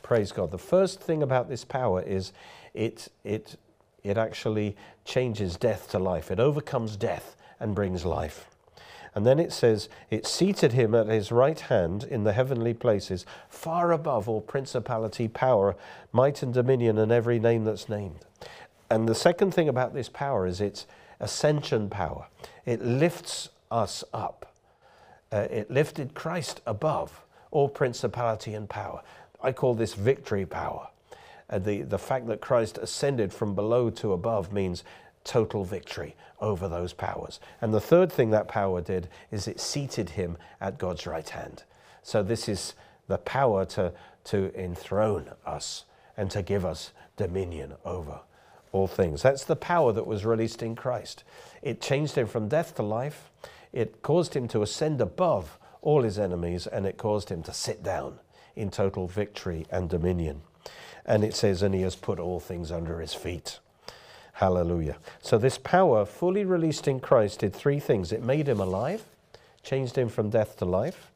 Praise 0.04 0.30
God. 0.30 0.52
The 0.52 0.56
first 0.56 1.00
thing 1.00 1.20
about 1.20 1.48
this 1.48 1.64
power 1.64 2.00
is 2.00 2.32
it, 2.74 3.08
it, 3.24 3.56
it 4.04 4.16
actually 4.16 4.76
changes 5.04 5.56
death 5.56 5.90
to 5.90 5.98
life. 5.98 6.30
It 6.30 6.38
overcomes 6.38 6.96
death 6.96 7.34
and 7.58 7.74
brings 7.74 8.04
life. 8.04 8.46
And 9.16 9.26
then 9.26 9.40
it 9.40 9.52
says, 9.52 9.88
it 10.10 10.28
seated 10.28 10.74
him 10.74 10.94
at 10.94 11.08
his 11.08 11.32
right 11.32 11.58
hand 11.58 12.04
in 12.04 12.22
the 12.22 12.32
heavenly 12.32 12.72
places, 12.72 13.26
far 13.48 13.90
above 13.90 14.28
all 14.28 14.40
principality, 14.40 15.26
power, 15.26 15.74
might, 16.12 16.40
and 16.40 16.54
dominion, 16.54 16.98
and 16.98 17.10
every 17.10 17.40
name 17.40 17.64
that's 17.64 17.88
named. 17.88 18.20
And 18.90 19.08
the 19.08 19.14
second 19.16 19.54
thing 19.54 19.68
about 19.68 19.92
this 19.92 20.08
power 20.08 20.46
is 20.46 20.60
its 20.60 20.86
ascension 21.18 21.90
power. 21.90 22.28
It 22.64 22.80
lifts 22.80 23.48
us 23.72 24.04
up. 24.14 24.54
Uh, 25.32 25.48
it 25.50 25.68
lifted 25.68 26.14
Christ 26.14 26.60
above 26.64 27.24
all 27.52 27.68
principality 27.68 28.54
and 28.54 28.68
power. 28.68 29.02
I 29.40 29.52
call 29.52 29.74
this 29.74 29.94
victory 29.94 30.44
power. 30.44 30.88
Uh, 31.48 31.58
the, 31.58 31.82
the 31.82 31.98
fact 31.98 32.26
that 32.26 32.40
Christ 32.40 32.78
ascended 32.78 33.32
from 33.32 33.54
below 33.54 33.90
to 33.90 34.12
above 34.12 34.52
means 34.52 34.82
total 35.22 35.64
victory 35.64 36.16
over 36.40 36.68
those 36.68 36.92
powers. 36.92 37.38
And 37.60 37.72
the 37.72 37.80
third 37.80 38.10
thing 38.10 38.30
that 38.30 38.48
power 38.48 38.80
did 38.80 39.08
is 39.30 39.46
it 39.46 39.60
seated 39.60 40.10
him 40.10 40.36
at 40.60 40.78
God's 40.78 41.06
right 41.06 41.28
hand. 41.28 41.62
So 42.02 42.22
this 42.22 42.48
is 42.48 42.74
the 43.06 43.18
power 43.18 43.64
to, 43.66 43.92
to 44.24 44.52
enthrone 44.60 45.30
us 45.46 45.84
and 46.16 46.30
to 46.30 46.42
give 46.42 46.64
us 46.64 46.92
dominion 47.16 47.74
over 47.84 48.20
all 48.72 48.86
things. 48.86 49.22
That's 49.22 49.44
the 49.44 49.56
power 49.56 49.92
that 49.92 50.06
was 50.06 50.24
released 50.24 50.62
in 50.62 50.74
Christ. 50.74 51.24
It 51.60 51.80
changed 51.80 52.16
him 52.16 52.26
from 52.26 52.48
death 52.48 52.74
to 52.76 52.82
life. 52.82 53.30
It 53.72 54.02
caused 54.02 54.34
him 54.34 54.48
to 54.48 54.62
ascend 54.62 55.00
above 55.00 55.58
all 55.82 56.02
his 56.02 56.18
enemies 56.18 56.66
and 56.66 56.86
it 56.86 56.96
caused 56.96 57.28
him 57.28 57.42
to 57.42 57.52
sit 57.52 57.82
down 57.82 58.18
in 58.56 58.70
total 58.70 59.06
victory 59.06 59.66
and 59.70 59.90
dominion. 59.90 60.40
And 61.04 61.24
it 61.24 61.34
says, 61.34 61.62
and 61.62 61.74
he 61.74 61.82
has 61.82 61.96
put 61.96 62.20
all 62.20 62.40
things 62.40 62.70
under 62.70 63.00
his 63.00 63.12
feet. 63.12 63.58
Hallelujah. 64.34 64.96
So, 65.20 65.36
this 65.36 65.58
power, 65.58 66.06
fully 66.06 66.44
released 66.44 66.88
in 66.88 67.00
Christ, 67.00 67.40
did 67.40 67.54
three 67.54 67.80
things 67.80 68.12
it 68.12 68.22
made 68.22 68.48
him 68.48 68.60
alive, 68.60 69.04
changed 69.62 69.96
him 69.98 70.08
from 70.08 70.30
death 70.30 70.56
to 70.58 70.64
life, 70.64 71.10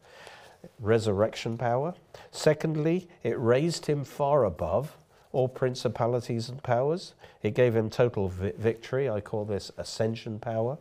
resurrection 0.81 1.57
power. 1.57 1.95
Secondly, 2.31 3.09
it 3.23 3.39
raised 3.39 3.87
him 3.87 4.05
far 4.05 4.45
above 4.45 4.97
all 5.33 5.49
principalities 5.49 6.49
and 6.49 6.63
powers. 6.63 7.15
It 7.43 7.55
gave 7.55 7.75
him 7.75 7.91
total 7.91 8.29
vi- 8.29 8.53
victory. 8.59 9.09
I 9.09 9.21
call 9.21 9.45
this 9.45 9.71
ascension 9.77 10.39
power. 10.39 10.79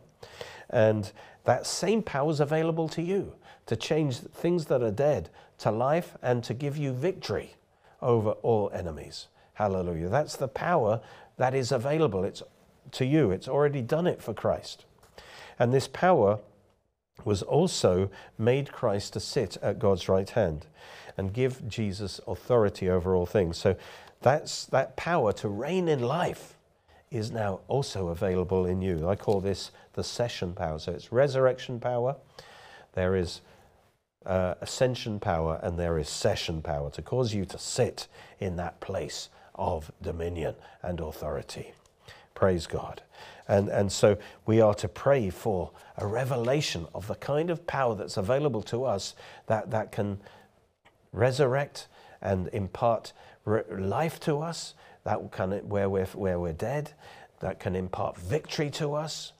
And 0.68 1.10
that 1.44 1.66
same 1.66 2.02
power 2.02 2.30
is 2.30 2.40
available 2.40 2.88
to 2.90 3.02
you 3.02 3.34
to 3.66 3.76
change 3.76 4.18
things 4.18 4.66
that 4.66 4.82
are 4.82 4.90
dead 4.90 5.30
to 5.58 5.70
life 5.70 6.16
and 6.22 6.42
to 6.44 6.54
give 6.54 6.76
you 6.76 6.92
victory 6.92 7.54
over 8.00 8.30
all 8.30 8.70
enemies. 8.72 9.28
Hallelujah. 9.54 10.08
That's 10.08 10.36
the 10.36 10.48
power 10.48 11.00
that 11.36 11.54
is 11.54 11.72
available. 11.72 12.24
It's 12.24 12.42
to 12.92 13.04
you. 13.04 13.30
It's 13.30 13.48
already 13.48 13.82
done 13.82 14.06
it 14.06 14.22
for 14.22 14.34
Christ. 14.34 14.84
And 15.58 15.72
this 15.72 15.88
power 15.88 16.38
was 17.24 17.42
also 17.42 18.10
made 18.38 18.72
Christ 18.72 19.14
to 19.14 19.20
sit 19.20 19.56
at 19.62 19.78
God's 19.78 20.08
right 20.08 20.28
hand 20.28 20.66
and 21.16 21.32
give 21.32 21.66
Jesus 21.66 22.20
authority 22.26 22.90
over 22.90 23.16
all 23.16 23.26
things. 23.26 23.56
So 23.56 23.76
that's 24.20 24.66
that 24.66 24.96
power 24.96 25.32
to 25.34 25.48
reign 25.48 25.88
in 25.88 26.00
life 26.02 26.54
is 27.10 27.30
now 27.30 27.60
also 27.68 28.08
available 28.08 28.66
in 28.66 28.82
you. 28.82 29.08
I 29.08 29.16
call 29.16 29.40
this 29.40 29.70
the 29.94 30.04
session 30.04 30.52
power. 30.52 30.78
So 30.78 30.92
it's 30.92 31.12
resurrection 31.12 31.80
power, 31.80 32.16
there 32.92 33.16
is 33.16 33.40
uh, 34.26 34.54
ascension 34.60 35.20
power, 35.20 35.60
and 35.62 35.78
there 35.78 35.98
is 35.98 36.08
session 36.08 36.60
power 36.60 36.90
to 36.90 37.02
cause 37.02 37.32
you 37.32 37.44
to 37.46 37.58
sit 37.58 38.08
in 38.40 38.56
that 38.56 38.80
place 38.80 39.28
of 39.54 39.90
dominion 40.02 40.54
and 40.82 41.00
authority. 41.00 41.72
Praise 42.34 42.66
God. 42.66 43.02
And, 43.48 43.68
and 43.68 43.90
so 43.90 44.18
we 44.44 44.60
are 44.60 44.74
to 44.74 44.88
pray 44.88 45.30
for 45.30 45.70
a 45.96 46.06
revelation 46.06 46.86
of 46.94 47.06
the 47.06 47.14
kind 47.14 47.48
of 47.48 47.66
power 47.66 47.94
that's 47.94 48.16
available 48.16 48.62
to 48.64 48.84
us 48.84 49.14
that, 49.46 49.70
that 49.70 49.92
can 49.92 50.18
resurrect 51.12 51.86
and 52.20 52.48
impart 52.52 53.12
re- 53.44 53.62
life 53.70 54.18
to 54.20 54.40
us, 54.40 54.74
that 55.04 55.30
can, 55.30 55.52
where, 55.68 55.88
we're, 55.88 56.06
where 56.06 56.38
we're 56.38 56.52
dead, 56.52 56.92
that 57.40 57.60
can 57.60 57.76
impart 57.76 58.18
victory 58.18 58.70
to 58.70 58.94
us. 58.94 59.32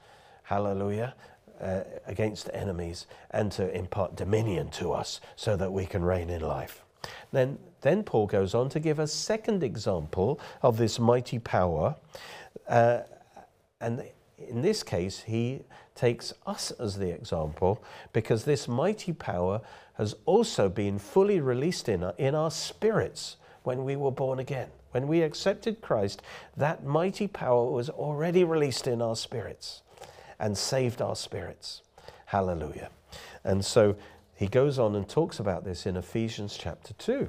Hallelujah. 0.45 1.15
Uh, 1.59 1.85
against 2.07 2.51
enemies 2.53 3.07
and 3.31 3.51
to 3.51 3.75
impart 3.75 4.15
dominion 4.15 4.69
to 4.69 4.93
us 4.93 5.23
so 5.37 5.57
that 5.57 5.73
we 5.73 5.87
can 5.87 6.05
reign 6.05 6.29
in 6.29 6.43
life. 6.43 6.85
Then, 7.33 7.59
then 7.81 8.03
Paul 8.03 8.27
goes 8.27 8.55
on 8.55 8.69
to 8.69 8.79
give 8.79 8.99
a 8.99 9.07
second 9.07 9.63
example 9.63 10.39
of 10.61 10.77
this 10.77 10.99
mighty 10.99 11.39
power. 11.39 11.97
Uh, 12.69 13.01
and 13.81 14.05
in 14.37 14.61
this 14.61 14.83
case, 14.83 15.21
he 15.21 15.63
takes 15.95 16.35
us 16.47 16.73
as 16.73 16.99
the 16.99 17.09
example 17.09 17.83
because 18.13 18.45
this 18.45 18.69
mighty 18.69 19.15
power 19.15 19.63
has 19.95 20.15
also 20.27 20.69
been 20.69 20.99
fully 20.99 21.41
released 21.41 21.89
in 21.89 22.05
our, 22.05 22.15
in 22.19 22.35
our 22.35 22.51
spirits 22.51 23.39
when 23.63 23.83
we 23.83 23.97
were 23.97 24.13
born 24.13 24.39
again. 24.41 24.69
When 24.91 25.09
we 25.09 25.23
accepted 25.23 25.81
Christ, 25.81 26.21
that 26.55 26.85
mighty 26.85 27.27
power 27.27 27.71
was 27.71 27.89
already 27.89 28.45
released 28.45 28.87
in 28.87 29.01
our 29.01 29.17
spirits 29.17 29.81
and 30.39 30.57
saved 30.57 31.01
our 31.01 31.17
spirits. 31.17 31.83
Hallelujah. 32.27 32.91
And 33.45 33.65
so 33.65 33.97
he 34.35 34.49
goes 34.49 34.79
on 34.79 34.95
and 34.95 35.09
talks 35.09 35.39
about 35.39 35.65
this 35.65 35.87
in 35.87 35.97
Ephesians 35.97 36.57
chapter 36.59 36.93
2. 36.95 37.29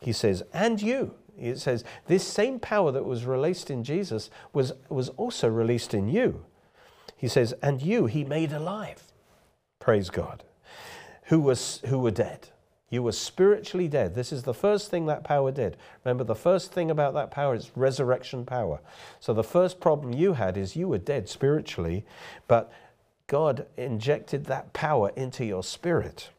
He 0.00 0.12
says, 0.12 0.42
And 0.52 0.80
you, 0.82 1.14
it 1.38 1.58
says, 1.58 1.84
this 2.06 2.26
same 2.26 2.58
power 2.58 2.92
that 2.92 3.04
was 3.04 3.24
released 3.24 3.70
in 3.70 3.82
Jesus 3.82 4.30
was, 4.52 4.72
was 4.88 5.08
also 5.10 5.48
released 5.48 5.94
in 5.94 6.08
you. 6.08 6.44
He 7.16 7.28
says, 7.28 7.54
And 7.62 7.80
you 7.80 8.06
he 8.06 8.24
made 8.24 8.52
alive. 8.52 9.02
Praise 9.78 10.10
God. 10.10 10.44
Who, 11.28 11.40
was, 11.40 11.80
who 11.86 11.98
were 11.98 12.10
dead. 12.10 12.48
You 12.94 13.02
were 13.02 13.10
spiritually 13.10 13.88
dead. 13.88 14.14
This 14.14 14.32
is 14.32 14.44
the 14.44 14.54
first 14.54 14.88
thing 14.88 15.06
that 15.06 15.24
power 15.24 15.50
did. 15.50 15.76
Remember, 16.04 16.22
the 16.22 16.36
first 16.36 16.70
thing 16.70 16.92
about 16.92 17.12
that 17.14 17.32
power 17.32 17.56
is 17.56 17.72
resurrection 17.74 18.46
power. 18.46 18.78
So 19.18 19.34
the 19.34 19.42
first 19.42 19.80
problem 19.80 20.12
you 20.12 20.34
had 20.34 20.56
is 20.56 20.76
you 20.76 20.86
were 20.86 20.98
dead 20.98 21.28
spiritually, 21.28 22.04
but 22.46 22.72
God 23.26 23.66
injected 23.76 24.44
that 24.44 24.72
power 24.74 25.10
into 25.16 25.44
your 25.44 25.64
spirit. 25.64 26.30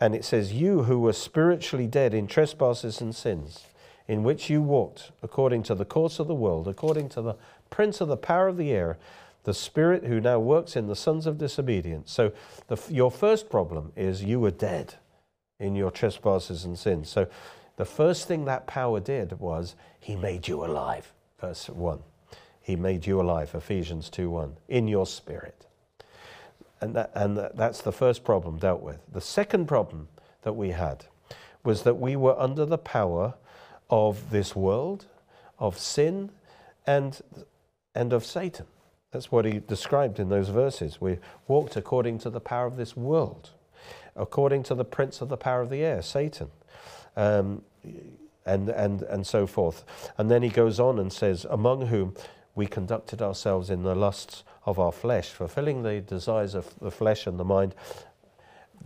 And 0.00 0.14
it 0.14 0.24
says, 0.24 0.54
You 0.54 0.84
who 0.84 0.98
were 0.98 1.12
spiritually 1.12 1.86
dead 1.86 2.14
in 2.14 2.26
trespasses 2.26 3.02
and 3.02 3.14
sins, 3.14 3.66
in 4.08 4.22
which 4.22 4.48
you 4.48 4.62
walked 4.62 5.12
according 5.22 5.62
to 5.64 5.74
the 5.74 5.84
course 5.84 6.18
of 6.18 6.26
the 6.26 6.34
world, 6.34 6.68
according 6.68 7.10
to 7.10 7.20
the 7.20 7.36
prince 7.68 8.00
of 8.00 8.08
the 8.08 8.16
power 8.16 8.48
of 8.48 8.56
the 8.56 8.70
air, 8.70 8.96
the 9.44 9.52
spirit 9.52 10.04
who 10.04 10.22
now 10.22 10.38
works 10.38 10.74
in 10.74 10.86
the 10.86 10.96
sons 10.96 11.26
of 11.26 11.36
disobedience. 11.36 12.10
So 12.10 12.32
the, 12.68 12.80
your 12.88 13.10
first 13.10 13.50
problem 13.50 13.92
is 13.94 14.24
you 14.24 14.40
were 14.40 14.50
dead 14.50 14.94
in 15.62 15.74
your 15.74 15.90
trespasses 15.90 16.64
and 16.64 16.78
sins. 16.78 17.08
So 17.08 17.26
the 17.76 17.84
first 17.84 18.28
thing 18.28 18.44
that 18.46 18.66
power 18.66 19.00
did 19.00 19.38
was 19.40 19.74
he 20.00 20.16
made 20.16 20.48
you 20.48 20.64
alive. 20.64 21.12
Verse 21.40 21.68
1. 21.68 22.00
He 22.60 22.76
made 22.76 23.06
you 23.06 23.20
alive, 23.20 23.54
Ephesians 23.54 24.08
2 24.10 24.30
1, 24.30 24.56
in 24.68 24.88
your 24.88 25.06
spirit. 25.06 25.66
And, 26.80 26.94
that, 26.94 27.12
and 27.14 27.50
that's 27.54 27.80
the 27.80 27.92
first 27.92 28.24
problem 28.24 28.58
dealt 28.58 28.82
with. 28.82 28.98
The 29.12 29.20
second 29.20 29.66
problem 29.66 30.08
that 30.42 30.54
we 30.54 30.70
had 30.70 31.06
was 31.64 31.82
that 31.82 31.94
we 31.94 32.16
were 32.16 32.38
under 32.38 32.66
the 32.66 32.78
power 32.78 33.34
of 33.88 34.30
this 34.30 34.56
world, 34.56 35.06
of 35.58 35.78
sin, 35.78 36.30
and, 36.86 37.20
and 37.94 38.12
of 38.12 38.24
Satan. 38.24 38.66
That's 39.12 39.30
what 39.30 39.44
he 39.44 39.60
described 39.60 40.18
in 40.18 40.28
those 40.28 40.48
verses. 40.48 41.00
We 41.00 41.18
walked 41.46 41.76
according 41.76 42.18
to 42.20 42.30
the 42.30 42.40
power 42.40 42.66
of 42.66 42.76
this 42.76 42.96
world, 42.96 43.50
according 44.16 44.62
to 44.64 44.74
the 44.74 44.84
prince 44.84 45.20
of 45.20 45.28
the 45.28 45.36
power 45.36 45.60
of 45.60 45.70
the 45.70 45.82
air, 45.82 46.02
Satan, 46.02 46.50
um, 47.16 47.62
and, 48.44 48.68
and, 48.68 49.02
and 49.02 49.26
so 49.26 49.46
forth. 49.46 49.84
And 50.18 50.30
then 50.30 50.42
he 50.42 50.48
goes 50.48 50.80
on 50.80 50.98
and 50.98 51.12
says, 51.12 51.46
Among 51.48 51.86
whom 51.86 52.14
we 52.54 52.66
conducted 52.66 53.22
ourselves 53.22 53.70
in 53.70 53.82
the 53.82 53.94
lusts 53.94 54.44
of 54.64 54.78
our 54.78 54.92
flesh, 54.92 55.30
fulfilling 55.30 55.82
the 55.82 56.00
desires 56.00 56.54
of 56.54 56.78
the 56.80 56.90
flesh 56.90 57.26
and 57.26 57.38
the 57.38 57.44
mind. 57.44 57.74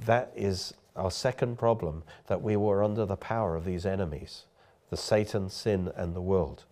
That 0.04 0.33
is 0.35 0.75
our 0.95 1.11
second 1.11 1.59
problem 1.59 2.04
that 2.26 2.42
we 2.42 2.56
were 2.56 2.83
under 2.83 3.04
the 3.04 3.16
power 3.16 3.56
of 3.56 3.64
these 3.64 3.87
enemies 3.87 4.45
the 4.88 4.97
Satan, 4.97 5.50
sin, 5.50 5.90
and 5.97 6.14
the 6.14 6.21
world. 6.21 6.64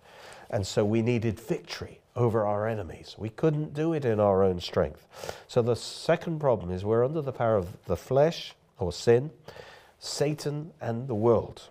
And 0.55 0.65
so 0.65 0.85
we 0.85 1.03
needed 1.03 1.41
victory 1.41 1.99
over 2.15 2.47
our 2.47 2.69
enemies. 2.69 3.17
We 3.19 3.29
couldn't 3.29 3.75
do 3.75 3.93
it 3.93 4.05
in 4.05 4.21
our 4.21 4.45
own 4.45 4.61
strength. 4.61 5.05
So 5.49 5.63
the 5.63 5.75
second 5.75 6.39
problem 6.39 6.71
is 6.71 6.85
we're 6.85 7.05
under 7.05 7.21
the 7.23 7.33
power 7.33 7.57
of 7.57 7.85
the 7.87 7.97
flesh 7.97 8.55
or 8.79 8.93
sin, 8.93 9.33
Satan, 9.99 10.71
and 10.81 11.09
the 11.09 11.15
world. 11.17 11.71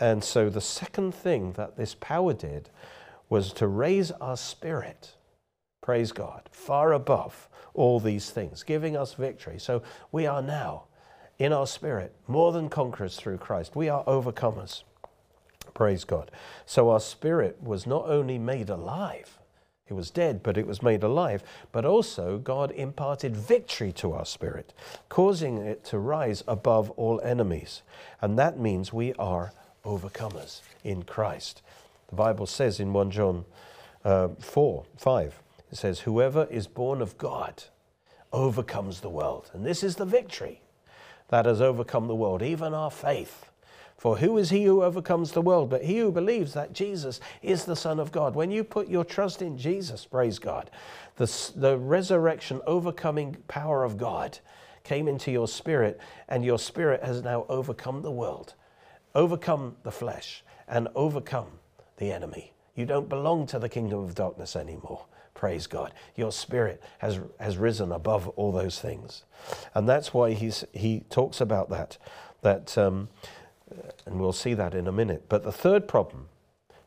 And 0.00 0.24
so 0.24 0.48
the 0.48 0.62
second 0.62 1.14
thing 1.14 1.52
that 1.58 1.76
this 1.76 1.94
power 2.00 2.32
did 2.32 2.70
was 3.28 3.52
to 3.52 3.68
raise 3.68 4.12
our 4.12 4.38
spirit, 4.38 5.16
praise 5.82 6.10
God, 6.10 6.48
far 6.50 6.94
above 6.94 7.50
all 7.74 8.00
these 8.00 8.30
things, 8.30 8.62
giving 8.62 8.96
us 8.96 9.12
victory. 9.12 9.58
So 9.58 9.82
we 10.10 10.24
are 10.26 10.40
now 10.40 10.84
in 11.38 11.52
our 11.52 11.66
spirit 11.66 12.14
more 12.26 12.50
than 12.50 12.70
conquerors 12.70 13.16
through 13.16 13.36
Christ. 13.36 13.76
We 13.76 13.90
are 13.90 14.02
overcomers. 14.04 14.84
Praise 15.74 16.04
God. 16.04 16.30
So 16.66 16.90
our 16.90 17.00
spirit 17.00 17.62
was 17.62 17.86
not 17.86 18.06
only 18.06 18.38
made 18.38 18.68
alive, 18.68 19.38
it 19.88 19.94
was 19.94 20.10
dead, 20.10 20.42
but 20.42 20.56
it 20.56 20.68
was 20.68 20.82
made 20.82 21.02
alive, 21.02 21.42
but 21.72 21.84
also 21.84 22.38
God 22.38 22.70
imparted 22.72 23.36
victory 23.36 23.92
to 23.94 24.12
our 24.12 24.24
spirit, 24.24 24.72
causing 25.08 25.58
it 25.58 25.84
to 25.86 25.98
rise 25.98 26.44
above 26.46 26.90
all 26.92 27.20
enemies. 27.22 27.82
And 28.20 28.38
that 28.38 28.58
means 28.58 28.92
we 28.92 29.12
are 29.14 29.52
overcomers 29.84 30.60
in 30.84 31.02
Christ. 31.02 31.62
The 32.08 32.16
Bible 32.16 32.46
says 32.46 32.78
in 32.78 32.92
1 32.92 33.10
John 33.10 33.44
uh, 34.04 34.28
4 34.38 34.84
5, 34.96 35.42
it 35.72 35.76
says, 35.76 36.00
Whoever 36.00 36.46
is 36.50 36.66
born 36.66 37.02
of 37.02 37.18
God 37.18 37.64
overcomes 38.32 39.00
the 39.00 39.08
world. 39.08 39.50
And 39.52 39.66
this 39.66 39.82
is 39.82 39.96
the 39.96 40.04
victory 40.04 40.62
that 41.28 41.46
has 41.46 41.60
overcome 41.60 42.06
the 42.06 42.14
world, 42.14 42.42
even 42.42 42.74
our 42.74 42.90
faith. 42.90 43.49
For 44.00 44.16
who 44.16 44.38
is 44.38 44.48
he 44.48 44.64
who 44.64 44.82
overcomes 44.82 45.32
the 45.32 45.42
world 45.42 45.68
but 45.68 45.84
he 45.84 45.98
who 45.98 46.10
believes 46.10 46.54
that 46.54 46.72
Jesus 46.72 47.20
is 47.42 47.66
the 47.66 47.76
Son 47.76 48.00
of 48.00 48.10
God? 48.10 48.34
When 48.34 48.50
you 48.50 48.64
put 48.64 48.88
your 48.88 49.04
trust 49.04 49.42
in 49.42 49.58
Jesus, 49.58 50.06
praise 50.06 50.38
God, 50.38 50.70
the, 51.16 51.26
the 51.54 51.76
resurrection 51.76 52.62
overcoming 52.66 53.36
power 53.46 53.84
of 53.84 53.98
God 53.98 54.38
came 54.84 55.06
into 55.06 55.30
your 55.30 55.46
spirit, 55.46 56.00
and 56.30 56.42
your 56.42 56.58
spirit 56.58 57.04
has 57.04 57.22
now 57.22 57.44
overcome 57.50 58.00
the 58.00 58.10
world, 58.10 58.54
overcome 59.14 59.76
the 59.82 59.92
flesh, 59.92 60.44
and 60.66 60.88
overcome 60.94 61.58
the 61.98 62.10
enemy. 62.10 62.54
You 62.74 62.86
don't 62.86 63.10
belong 63.10 63.46
to 63.48 63.58
the 63.58 63.68
kingdom 63.68 63.98
of 63.98 64.14
darkness 64.14 64.56
anymore. 64.56 65.04
Praise 65.34 65.66
God. 65.66 65.92
Your 66.16 66.32
spirit 66.32 66.82
has, 67.00 67.20
has 67.38 67.58
risen 67.58 67.92
above 67.92 68.28
all 68.28 68.50
those 68.50 68.80
things. 68.80 69.24
And 69.74 69.86
that's 69.86 70.14
why 70.14 70.32
he's, 70.32 70.64
he 70.72 71.00
talks 71.10 71.38
about 71.42 71.68
that. 71.68 71.98
That 72.40 72.78
um, 72.78 73.10
and 74.06 74.20
we'll 74.20 74.32
see 74.32 74.54
that 74.54 74.74
in 74.74 74.86
a 74.86 74.92
minute. 74.92 75.24
But 75.28 75.44
the 75.44 75.52
third 75.52 75.86
problem 75.86 76.28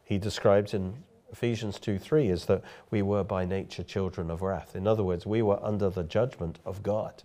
he 0.03 0.17
describes 0.17 0.73
in 0.73 0.95
Ephesians 1.31 1.79
2 1.79 1.97
3 1.97 2.29
is 2.29 2.45
that 2.45 2.61
we 2.91 3.01
were 3.01 3.23
by 3.23 3.45
nature 3.45 3.83
children 3.83 4.29
of 4.29 4.41
wrath. 4.41 4.75
In 4.75 4.87
other 4.87 5.03
words, 5.03 5.25
we 5.25 5.41
were 5.41 5.63
under 5.63 5.89
the 5.89 6.03
judgment 6.03 6.59
of 6.65 6.83
God. 6.83 7.23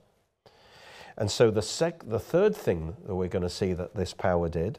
And 1.16 1.30
so 1.30 1.50
the, 1.50 1.62
sec- 1.62 2.08
the 2.08 2.20
third 2.20 2.56
thing 2.56 2.96
that 3.04 3.14
we're 3.14 3.28
going 3.28 3.42
to 3.42 3.50
see 3.50 3.72
that 3.74 3.94
this 3.94 4.14
power 4.14 4.48
did 4.48 4.78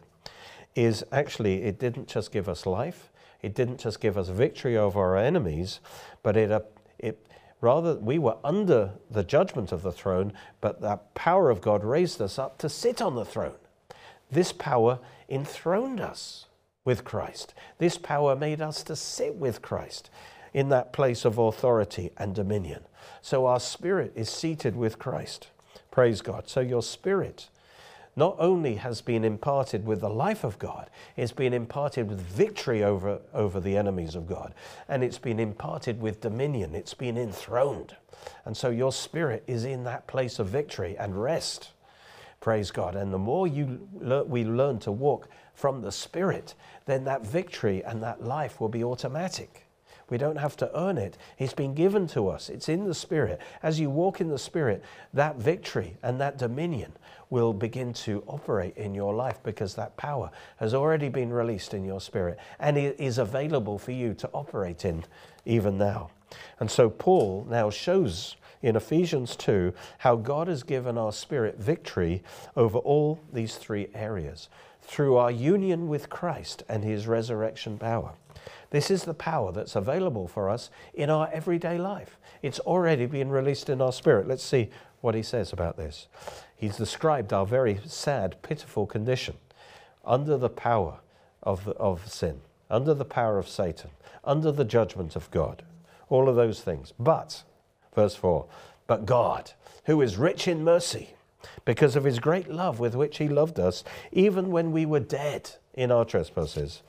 is 0.73 1.03
actually 1.11 1.63
it 1.63 1.77
didn't 1.77 2.07
just 2.07 2.31
give 2.31 2.47
us 2.47 2.65
life, 2.65 3.11
it 3.41 3.53
didn't 3.53 3.79
just 3.79 3.99
give 3.99 4.17
us 4.17 4.29
victory 4.29 4.77
over 4.77 4.99
our 4.99 5.17
enemies, 5.17 5.79
but 6.23 6.37
it, 6.37 6.51
uh, 6.51 6.61
it 6.97 7.27
rather 7.61 7.95
we 7.95 8.17
were 8.17 8.37
under 8.43 8.91
the 9.11 9.23
judgment 9.23 9.71
of 9.71 9.81
the 9.81 9.91
throne, 9.91 10.33
but 10.61 10.81
that 10.81 11.13
power 11.13 11.49
of 11.49 11.61
God 11.61 11.83
raised 11.83 12.21
us 12.21 12.39
up 12.39 12.57
to 12.59 12.69
sit 12.69 13.01
on 13.01 13.15
the 13.15 13.25
throne. 13.25 13.55
This 14.31 14.51
power 14.51 14.99
enthroned 15.27 15.99
us 15.99 16.45
with 16.85 17.03
Christ. 17.03 17.53
This 17.77 17.97
power 17.97 18.35
made 18.35 18.61
us 18.61 18.83
to 18.83 18.95
sit 18.95 19.35
with 19.35 19.61
Christ 19.61 20.09
in 20.53 20.69
that 20.69 20.93
place 20.93 21.25
of 21.25 21.37
authority 21.37 22.11
and 22.17 22.33
dominion. 22.33 22.83
So 23.21 23.45
our 23.45 23.59
spirit 23.59 24.13
is 24.15 24.29
seated 24.29 24.75
with 24.75 24.99
Christ. 24.99 25.49
Praise 25.91 26.21
God. 26.21 26.47
So 26.47 26.59
your 26.61 26.81
spirit 26.81 27.49
not 28.15 28.35
only 28.39 28.75
has 28.75 29.01
been 29.01 29.23
imparted 29.23 29.85
with 29.85 30.01
the 30.01 30.09
life 30.09 30.43
of 30.43 30.59
God, 30.59 30.89
it's 31.15 31.31
been 31.31 31.53
imparted 31.53 32.09
with 32.09 32.19
victory 32.19 32.83
over, 32.83 33.19
over 33.33 33.59
the 33.59 33.77
enemies 33.77 34.15
of 34.15 34.27
God, 34.27 34.53
and 34.87 35.03
it's 35.03 35.17
been 35.17 35.39
imparted 35.39 36.01
with 36.01 36.21
dominion, 36.21 36.75
it's 36.75 36.93
been 36.93 37.17
enthroned. 37.17 37.95
And 38.45 38.57
so 38.57 38.69
your 38.69 38.91
spirit 38.91 39.43
is 39.47 39.63
in 39.63 39.85
that 39.85 40.07
place 40.07 40.37
of 40.39 40.47
victory 40.47 40.97
and 40.97 41.21
rest. 41.21 41.69
Praise 42.49 42.71
God. 42.71 42.95
And 42.95 43.13
the 43.13 43.19
more 43.19 43.45
you 43.45 43.87
le- 43.93 44.23
we 44.23 44.43
learn 44.43 44.79
to 44.79 44.91
walk 44.91 45.29
from 45.53 45.83
the 45.83 45.91
Spirit, 45.91 46.55
then 46.87 47.03
that 47.03 47.23
victory 47.23 47.83
and 47.83 48.01
that 48.01 48.23
life 48.23 48.59
will 48.59 48.69
be 48.69 48.83
automatic. 48.83 49.67
We 50.09 50.17
don't 50.17 50.35
have 50.37 50.57
to 50.57 50.71
earn 50.75 50.97
it. 50.97 51.15
It's 51.37 51.53
been 51.53 51.75
given 51.75 52.07
to 52.07 52.27
us. 52.27 52.49
It's 52.49 52.67
in 52.67 52.85
the 52.85 52.95
Spirit. 52.95 53.39
As 53.61 53.79
you 53.79 53.91
walk 53.91 54.19
in 54.19 54.29
the 54.29 54.39
Spirit, 54.39 54.83
that 55.13 55.35
victory 55.35 55.95
and 56.01 56.19
that 56.21 56.39
dominion 56.39 56.93
will 57.29 57.53
begin 57.53 57.93
to 57.93 58.23
operate 58.25 58.75
in 58.77 58.95
your 58.95 59.13
life 59.13 59.37
because 59.43 59.75
that 59.75 59.95
power 59.95 60.31
has 60.57 60.73
already 60.73 61.09
been 61.09 61.31
released 61.31 61.75
in 61.75 61.85
your 61.85 62.01
spirit 62.01 62.39
and 62.59 62.79
it 62.79 62.99
is 62.99 63.19
available 63.19 63.77
for 63.77 63.91
you 63.91 64.15
to 64.15 64.27
operate 64.33 64.85
in 64.85 65.03
even 65.45 65.77
now. 65.77 66.09
And 66.59 66.71
so 66.71 66.89
Paul 66.89 67.45
now 67.47 67.69
shows 67.69 68.37
in 68.61 68.75
Ephesians 68.75 69.35
2 69.35 69.73
how 69.99 70.15
God 70.15 70.47
has 70.47 70.63
given 70.63 70.97
our 70.97 71.11
spirit 71.11 71.57
victory 71.57 72.23
over 72.55 72.77
all 72.79 73.19
these 73.31 73.55
three 73.55 73.87
areas 73.93 74.49
through 74.81 75.17
our 75.17 75.31
union 75.31 75.87
with 75.87 76.09
Christ 76.09 76.63
and 76.67 76.83
his 76.83 77.07
resurrection 77.07 77.77
power. 77.77 78.13
This 78.71 78.91
is 78.91 79.03
the 79.03 79.13
power 79.13 79.51
that's 79.51 79.75
available 79.75 80.27
for 80.27 80.49
us 80.49 80.69
in 80.93 81.09
our 81.09 81.29
everyday 81.31 81.77
life. 81.77 82.17
It's 82.41 82.59
already 82.59 83.05
been 83.05 83.29
released 83.29 83.69
in 83.69 83.81
our 83.81 83.91
spirit. 83.91 84.27
Let's 84.27 84.43
see 84.43 84.69
what 85.01 85.15
he 85.15 85.23
says 85.23 85.53
about 85.53 85.77
this. 85.77 86.07
He's 86.55 86.77
described 86.77 87.33
our 87.33 87.45
very 87.45 87.79
sad, 87.85 88.41
pitiful 88.41 88.85
condition 88.85 89.37
under 90.05 90.37
the 90.37 90.49
power 90.49 90.99
of, 91.43 91.65
the, 91.65 91.71
of 91.73 92.11
sin, 92.11 92.41
under 92.69 92.93
the 92.93 93.05
power 93.05 93.37
of 93.37 93.47
Satan, 93.47 93.91
under 94.23 94.51
the 94.51 94.65
judgment 94.65 95.15
of 95.15 95.29
God, 95.31 95.63
all 96.09 96.27
of 96.27 96.35
those 96.35 96.61
things. 96.61 96.93
But 96.99 97.43
Verse 97.93 98.15
4 98.15 98.45
But 98.87 99.05
God, 99.05 99.51
who 99.85 100.01
is 100.01 100.17
rich 100.17 100.47
in 100.47 100.63
mercy, 100.63 101.11
because 101.65 101.95
of 101.95 102.03
his 102.03 102.19
great 102.19 102.49
love 102.49 102.79
with 102.79 102.95
which 102.95 103.17
he 103.17 103.27
loved 103.27 103.59
us, 103.59 103.83
even 104.11 104.51
when 104.51 104.71
we 104.71 104.85
were 104.85 104.99
dead 104.99 105.51
in 105.73 105.91
our 105.91 106.05
trespasses, 106.05 106.81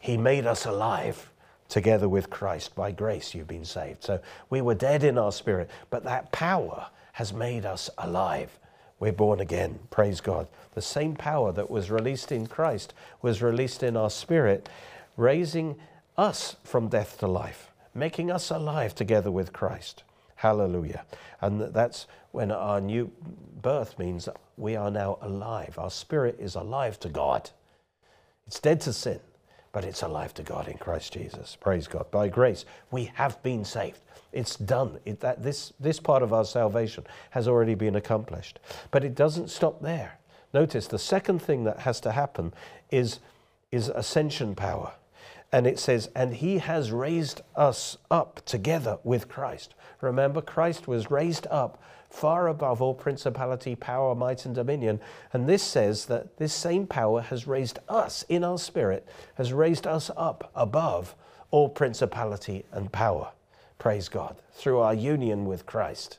he 0.00 0.16
made 0.16 0.46
us 0.46 0.66
alive 0.66 1.30
together 1.68 2.08
with 2.08 2.30
Christ. 2.30 2.74
By 2.74 2.92
grace 2.92 3.34
you've 3.34 3.48
been 3.48 3.64
saved. 3.64 4.04
So 4.04 4.20
we 4.50 4.60
were 4.60 4.74
dead 4.74 5.04
in 5.04 5.18
our 5.18 5.32
spirit, 5.32 5.70
but 5.90 6.04
that 6.04 6.32
power 6.32 6.88
has 7.12 7.32
made 7.32 7.64
us 7.64 7.90
alive. 7.98 8.58
We're 8.98 9.12
born 9.12 9.40
again. 9.40 9.78
Praise 9.90 10.20
God. 10.20 10.48
The 10.74 10.82
same 10.82 11.14
power 11.14 11.52
that 11.52 11.70
was 11.70 11.90
released 11.90 12.32
in 12.32 12.46
Christ 12.46 12.94
was 13.22 13.42
released 13.42 13.82
in 13.82 13.96
our 13.96 14.10
spirit, 14.10 14.68
raising 15.16 15.76
us 16.16 16.56
from 16.64 16.88
death 16.88 17.18
to 17.18 17.26
life, 17.26 17.70
making 17.94 18.30
us 18.30 18.50
alive 18.50 18.94
together 18.94 19.30
with 19.30 19.52
Christ. 19.52 20.04
Hallelujah. 20.44 21.06
And 21.40 21.58
that's 21.72 22.06
when 22.32 22.52
our 22.52 22.78
new 22.78 23.10
birth 23.62 23.98
means 23.98 24.26
that 24.26 24.36
we 24.58 24.76
are 24.76 24.90
now 24.90 25.16
alive. 25.22 25.78
Our 25.78 25.90
spirit 25.90 26.36
is 26.38 26.54
alive 26.54 27.00
to 27.00 27.08
God. 27.08 27.48
It's 28.46 28.60
dead 28.60 28.82
to 28.82 28.92
sin, 28.92 29.20
but 29.72 29.84
it's 29.84 30.02
alive 30.02 30.34
to 30.34 30.42
God 30.42 30.68
in 30.68 30.76
Christ 30.76 31.14
Jesus. 31.14 31.56
Praise 31.58 31.86
God. 31.86 32.10
By 32.10 32.28
grace, 32.28 32.66
we 32.90 33.10
have 33.14 33.42
been 33.42 33.64
saved. 33.64 34.00
It's 34.32 34.56
done. 34.56 34.98
It, 35.06 35.20
that, 35.20 35.42
this, 35.42 35.72
this 35.80 35.98
part 35.98 36.22
of 36.22 36.34
our 36.34 36.44
salvation 36.44 37.06
has 37.30 37.48
already 37.48 37.74
been 37.74 37.96
accomplished. 37.96 38.58
But 38.90 39.02
it 39.02 39.14
doesn't 39.14 39.48
stop 39.48 39.80
there. 39.80 40.18
Notice 40.52 40.88
the 40.88 40.98
second 40.98 41.40
thing 41.40 41.64
that 41.64 41.78
has 41.78 42.00
to 42.00 42.12
happen 42.12 42.52
is, 42.90 43.20
is 43.72 43.88
ascension 43.88 44.54
power. 44.54 44.92
And 45.54 45.68
it 45.68 45.78
says, 45.78 46.10
and 46.16 46.34
he 46.34 46.58
has 46.58 46.90
raised 46.90 47.42
us 47.54 47.96
up 48.10 48.44
together 48.44 48.98
with 49.04 49.28
Christ. 49.28 49.76
Remember, 50.00 50.40
Christ 50.40 50.88
was 50.88 51.12
raised 51.12 51.46
up 51.48 51.80
far 52.10 52.48
above 52.48 52.82
all 52.82 52.92
principality, 52.92 53.76
power, 53.76 54.16
might, 54.16 54.46
and 54.46 54.52
dominion. 54.52 54.98
And 55.32 55.48
this 55.48 55.62
says 55.62 56.06
that 56.06 56.38
this 56.38 56.52
same 56.52 56.88
power 56.88 57.20
has 57.20 57.46
raised 57.46 57.78
us 57.88 58.24
in 58.28 58.42
our 58.42 58.58
spirit, 58.58 59.06
has 59.36 59.52
raised 59.52 59.86
us 59.86 60.10
up 60.16 60.50
above 60.56 61.14
all 61.52 61.68
principality 61.68 62.64
and 62.72 62.90
power. 62.90 63.30
Praise 63.78 64.08
God. 64.08 64.34
Through 64.54 64.80
our 64.80 64.92
union 64.94 65.44
with 65.44 65.66
Christ, 65.66 66.18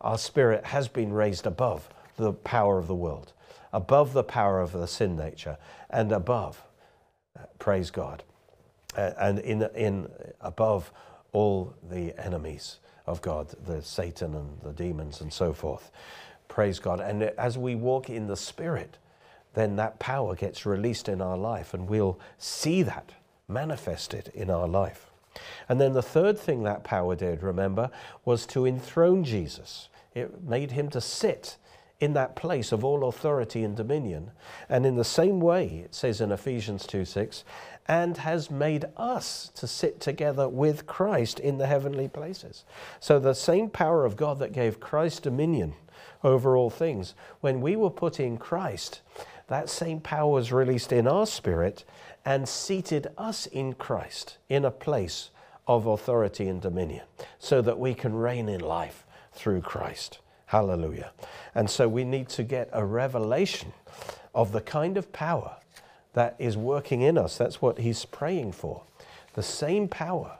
our 0.00 0.18
spirit 0.18 0.64
has 0.64 0.88
been 0.88 1.12
raised 1.12 1.46
above 1.46 1.88
the 2.16 2.32
power 2.32 2.78
of 2.78 2.88
the 2.88 2.96
world, 2.96 3.32
above 3.72 4.12
the 4.12 4.24
power 4.24 4.60
of 4.60 4.72
the 4.72 4.88
sin 4.88 5.14
nature, 5.14 5.56
and 5.88 6.10
above, 6.10 6.64
uh, 7.38 7.44
praise 7.60 7.92
God, 7.92 8.24
Uh, 8.96 9.12
and 9.18 9.38
in, 9.38 9.62
in 9.74 10.08
above 10.40 10.92
all 11.32 11.74
the 11.90 12.14
enemies 12.22 12.78
of 13.06 13.20
God, 13.22 13.48
the 13.64 13.82
Satan 13.82 14.34
and 14.34 14.60
the 14.62 14.72
demons 14.72 15.20
and 15.20 15.32
so 15.32 15.52
forth. 15.52 15.90
Praise 16.48 16.78
God. 16.78 17.00
And 17.00 17.22
as 17.22 17.56
we 17.56 17.74
walk 17.74 18.10
in 18.10 18.26
the 18.26 18.36
Spirit, 18.36 18.98
then 19.54 19.76
that 19.76 19.98
power 19.98 20.34
gets 20.34 20.66
released 20.66 21.08
in 21.08 21.20
our 21.20 21.36
life, 21.36 21.74
and 21.74 21.88
we'll 21.88 22.18
see 22.38 22.82
that 22.82 23.12
manifested 23.48 24.30
in 24.34 24.50
our 24.50 24.68
life. 24.68 25.10
And 25.68 25.80
then 25.80 25.94
the 25.94 26.02
third 26.02 26.38
thing 26.38 26.62
that 26.64 26.84
power 26.84 27.16
did, 27.16 27.42
remember, 27.42 27.90
was 28.24 28.46
to 28.46 28.66
enthrone 28.66 29.24
Jesus. 29.24 29.88
It 30.14 30.42
made 30.42 30.72
him 30.72 30.90
to 30.90 31.00
sit 31.00 31.56
in 32.02 32.14
that 32.14 32.34
place 32.34 32.72
of 32.72 32.84
all 32.84 33.08
authority 33.08 33.62
and 33.62 33.76
dominion. 33.76 34.32
And 34.68 34.84
in 34.84 34.96
the 34.96 35.04
same 35.04 35.38
way, 35.38 35.82
it 35.84 35.94
says 35.94 36.20
in 36.20 36.32
Ephesians 36.32 36.84
2 36.84 37.04
6, 37.04 37.44
and 37.86 38.16
has 38.16 38.50
made 38.50 38.86
us 38.96 39.52
to 39.54 39.68
sit 39.68 40.00
together 40.00 40.48
with 40.48 40.84
Christ 40.84 41.38
in 41.38 41.58
the 41.58 41.66
heavenly 41.68 42.08
places. 42.08 42.64
So 42.98 43.20
the 43.20 43.34
same 43.34 43.70
power 43.70 44.04
of 44.04 44.16
God 44.16 44.40
that 44.40 44.52
gave 44.52 44.80
Christ 44.80 45.22
dominion 45.22 45.74
over 46.24 46.56
all 46.56 46.70
things, 46.70 47.14
when 47.40 47.60
we 47.60 47.76
were 47.76 47.90
put 47.90 48.18
in 48.18 48.36
Christ, 48.36 49.00
that 49.46 49.68
same 49.68 50.00
power 50.00 50.32
was 50.32 50.50
released 50.50 50.90
in 50.90 51.06
our 51.06 51.26
spirit 51.26 51.84
and 52.24 52.48
seated 52.48 53.06
us 53.16 53.46
in 53.46 53.74
Christ 53.74 54.38
in 54.48 54.64
a 54.64 54.72
place 54.72 55.30
of 55.68 55.86
authority 55.86 56.48
and 56.48 56.60
dominion 56.60 57.04
so 57.38 57.62
that 57.62 57.78
we 57.78 57.94
can 57.94 58.12
reign 58.12 58.48
in 58.48 58.60
life 58.60 59.06
through 59.32 59.60
Christ. 59.60 60.18
Hallelujah. 60.52 61.12
And 61.54 61.70
so 61.70 61.88
we 61.88 62.04
need 62.04 62.28
to 62.28 62.42
get 62.42 62.68
a 62.74 62.84
revelation 62.84 63.72
of 64.34 64.52
the 64.52 64.60
kind 64.60 64.98
of 64.98 65.10
power 65.10 65.56
that 66.12 66.36
is 66.38 66.58
working 66.58 67.00
in 67.00 67.16
us. 67.16 67.38
That's 67.38 67.62
what 67.62 67.78
he's 67.78 68.04
praying 68.04 68.52
for. 68.52 68.82
The 69.32 69.42
same 69.42 69.88
power 69.88 70.36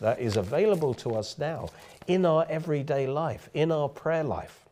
that 0.00 0.20
is 0.20 0.36
available 0.36 0.92
to 0.92 1.14
us 1.14 1.38
now 1.38 1.70
in 2.06 2.26
our 2.26 2.44
everyday 2.50 3.06
life, 3.06 3.48
in 3.54 3.72
our 3.72 3.88
prayer 3.88 4.22
life, 4.22 4.66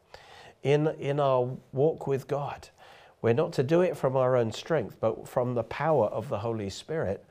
in, 0.63 0.89
in 1.01 1.19
our 1.19 1.57
walk 1.73 2.07
with 2.07 2.29
God. 2.29 2.69
We're 3.23 3.33
not 3.33 3.55
to 3.55 3.63
do 3.63 3.81
it 3.81 3.97
from 3.97 4.15
our 4.15 4.37
own 4.37 4.53
strength, 4.53 4.99
but 5.01 5.27
from 5.27 5.55
the 5.55 5.65
power 5.65 6.09
of 6.09 6.29
the 6.29 6.41
Holy 6.41 6.69
Spirit. 6.69 7.25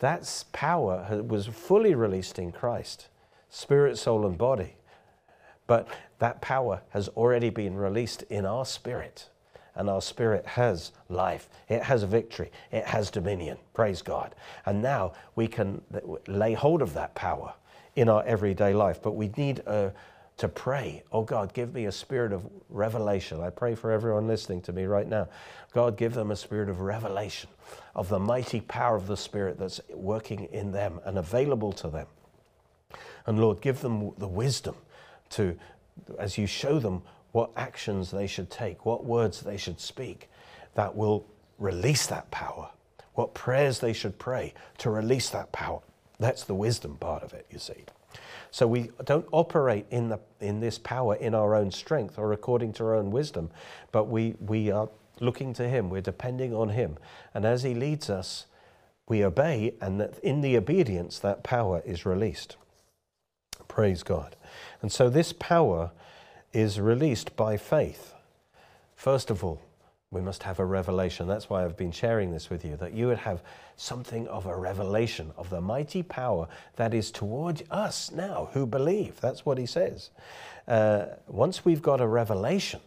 That 0.00 0.44
power 0.52 1.22
was 1.26 1.46
fully 1.46 1.94
released 1.94 2.38
in 2.38 2.52
Christ, 2.52 3.08
spirit, 3.48 3.96
soul, 3.96 4.26
and 4.26 4.36
body. 4.36 4.74
But 5.66 5.88
that 6.18 6.40
power 6.40 6.82
has 6.90 7.08
already 7.08 7.50
been 7.50 7.76
released 7.76 8.22
in 8.24 8.44
our 8.46 8.64
spirit 8.64 9.28
and 9.74 9.88
our 9.88 10.02
spirit 10.02 10.44
has 10.44 10.92
life. 11.08 11.48
It 11.68 11.82
has 11.82 12.02
victory. 12.02 12.50
It 12.70 12.84
has 12.84 13.10
dominion. 13.10 13.56
Praise 13.72 14.02
God. 14.02 14.34
And 14.66 14.82
now 14.82 15.12
we 15.34 15.48
can 15.48 15.80
lay 16.26 16.52
hold 16.52 16.82
of 16.82 16.92
that 16.94 17.14
power 17.14 17.54
in 17.96 18.08
our 18.08 18.22
everyday 18.24 18.74
life. 18.74 19.00
But 19.02 19.12
we 19.12 19.28
need 19.36 19.62
uh, 19.66 19.90
to 20.36 20.48
pray, 20.48 21.02
oh 21.10 21.22
God, 21.22 21.54
give 21.54 21.72
me 21.72 21.86
a 21.86 21.92
spirit 21.92 22.32
of 22.32 22.46
revelation. 22.68 23.40
I 23.40 23.48
pray 23.48 23.74
for 23.74 23.90
everyone 23.90 24.26
listening 24.26 24.60
to 24.62 24.72
me 24.72 24.84
right 24.84 25.08
now. 25.08 25.28
God, 25.72 25.96
give 25.96 26.12
them 26.12 26.30
a 26.30 26.36
spirit 26.36 26.68
of 26.68 26.80
revelation 26.80 27.48
of 27.94 28.08
the 28.08 28.18
mighty 28.18 28.60
power 28.60 28.96
of 28.96 29.06
the 29.06 29.16
Spirit 29.16 29.58
that's 29.58 29.80
working 29.90 30.44
in 30.52 30.72
them 30.72 31.00
and 31.04 31.18
available 31.18 31.72
to 31.72 31.88
them. 31.88 32.06
And 33.26 33.38
Lord, 33.38 33.60
give 33.60 33.80
them 33.80 34.12
the 34.18 34.28
wisdom 34.28 34.74
to, 35.32 35.56
as 36.18 36.38
you 36.38 36.46
show 36.46 36.78
them 36.78 37.02
what 37.32 37.50
actions 37.56 38.10
they 38.10 38.26
should 38.26 38.50
take, 38.50 38.84
what 38.84 39.04
words 39.04 39.40
they 39.40 39.56
should 39.56 39.80
speak 39.80 40.28
that 40.74 40.94
will 40.94 41.26
release 41.58 42.06
that 42.06 42.30
power, 42.30 42.70
what 43.14 43.34
prayers 43.34 43.78
they 43.78 43.92
should 43.92 44.18
pray 44.18 44.54
to 44.78 44.90
release 44.90 45.30
that 45.30 45.52
power. 45.52 45.80
That's 46.18 46.44
the 46.44 46.54
wisdom 46.54 46.96
part 46.96 47.22
of 47.22 47.32
it, 47.32 47.46
you 47.50 47.58
see. 47.58 47.84
So 48.50 48.66
we 48.66 48.90
don't 49.04 49.26
operate 49.32 49.86
in, 49.90 50.08
the, 50.10 50.20
in 50.40 50.60
this 50.60 50.78
power 50.78 51.14
in 51.14 51.34
our 51.34 51.54
own 51.54 51.70
strength 51.70 52.18
or 52.18 52.32
according 52.32 52.74
to 52.74 52.84
our 52.84 52.94
own 52.94 53.10
wisdom, 53.10 53.50
but 53.92 54.04
we, 54.04 54.34
we 54.40 54.70
are 54.70 54.88
looking 55.20 55.54
to 55.54 55.68
Him, 55.68 55.88
we're 55.88 56.02
depending 56.02 56.54
on 56.54 56.70
Him. 56.70 56.98
And 57.32 57.46
as 57.46 57.62
He 57.62 57.74
leads 57.74 58.10
us, 58.10 58.46
we 59.08 59.24
obey, 59.24 59.74
and 59.80 60.00
that 60.00 60.18
in 60.20 60.42
the 60.42 60.56
obedience, 60.56 61.18
that 61.20 61.42
power 61.42 61.82
is 61.84 62.06
released. 62.06 62.56
Praise 63.68 64.02
God. 64.02 64.36
And 64.82 64.92
so 64.92 65.08
this 65.08 65.32
power 65.32 65.92
is 66.52 66.78
released 66.78 67.34
by 67.36 67.56
faith. 67.56 68.14
First 68.94 69.30
of 69.30 69.42
all, 69.42 69.62
we 70.10 70.20
must 70.20 70.42
have 70.42 70.58
a 70.58 70.64
revelation. 70.64 71.26
That's 71.26 71.48
why 71.48 71.64
I've 71.64 71.76
been 71.76 71.90
sharing 71.90 72.32
this 72.32 72.50
with 72.50 72.64
you, 72.64 72.76
that 72.76 72.92
you 72.92 73.06
would 73.06 73.18
have 73.18 73.42
something 73.76 74.28
of 74.28 74.44
a 74.44 74.54
revelation 74.54 75.32
of 75.38 75.48
the 75.48 75.62
mighty 75.62 76.02
power 76.02 76.48
that 76.76 76.92
is 76.92 77.10
toward 77.10 77.62
us 77.70 78.12
now 78.12 78.50
who 78.52 78.66
believe. 78.66 79.18
That's 79.20 79.46
what 79.46 79.56
he 79.56 79.64
says. 79.64 80.10
Uh, 80.68 81.06
once 81.26 81.64
we've 81.64 81.80
got 81.80 82.02
a 82.02 82.06
revelation, 82.06 82.80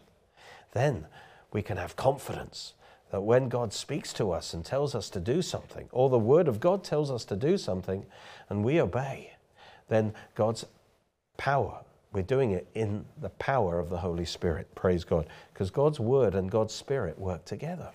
then 0.73 1.07
we 1.51 1.63
can 1.63 1.77
have 1.77 1.95
confidence 1.95 2.73
that 3.09 3.21
when 3.21 3.49
God 3.49 3.73
speaks 3.73 4.13
to 4.13 4.31
us 4.31 4.53
and 4.53 4.63
tells 4.63 4.93
us 4.93 5.09
to 5.11 5.19
do 5.19 5.41
something, 5.41 5.87
or 5.91 6.09
the 6.09 6.19
Word 6.19 6.47
of 6.47 6.59
God 6.59 6.83
tells 6.83 7.09
us 7.09 7.25
to 7.25 7.35
do 7.35 7.57
something, 7.57 8.05
and 8.49 8.63
we 8.63 8.79
obey, 8.79 9.33
then 9.89 10.13
God's 10.35 10.65
power 11.37 11.84
we're 12.15 12.23
doing 12.23 12.51
it 12.51 12.65
in 12.73 13.03
the 13.19 13.29
power 13.29 13.77
of 13.77 13.89
the 13.89 13.97
Holy 13.97 14.23
Spirit. 14.23 14.73
Praise 14.73 15.03
God. 15.03 15.27
Because 15.53 15.69
God's 15.69 15.99
Word 15.99 16.33
and 16.33 16.49
God's 16.49 16.73
Spirit 16.73 17.19
work 17.19 17.43
together. 17.43 17.91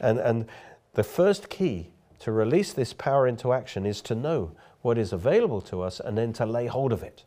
And, 0.00 0.18
and 0.18 0.46
the 0.94 1.04
first 1.04 1.48
key 1.48 1.90
to 2.18 2.32
release 2.32 2.72
this 2.72 2.92
power 2.92 3.28
into 3.28 3.52
action 3.52 3.86
is 3.86 4.02
to 4.02 4.16
know 4.16 4.50
what 4.82 4.98
is 4.98 5.12
available 5.12 5.60
to 5.60 5.80
us 5.80 6.00
and 6.00 6.18
then 6.18 6.32
to 6.34 6.44
lay 6.44 6.66
hold 6.66 6.92
of 6.92 7.04
it. 7.04 7.24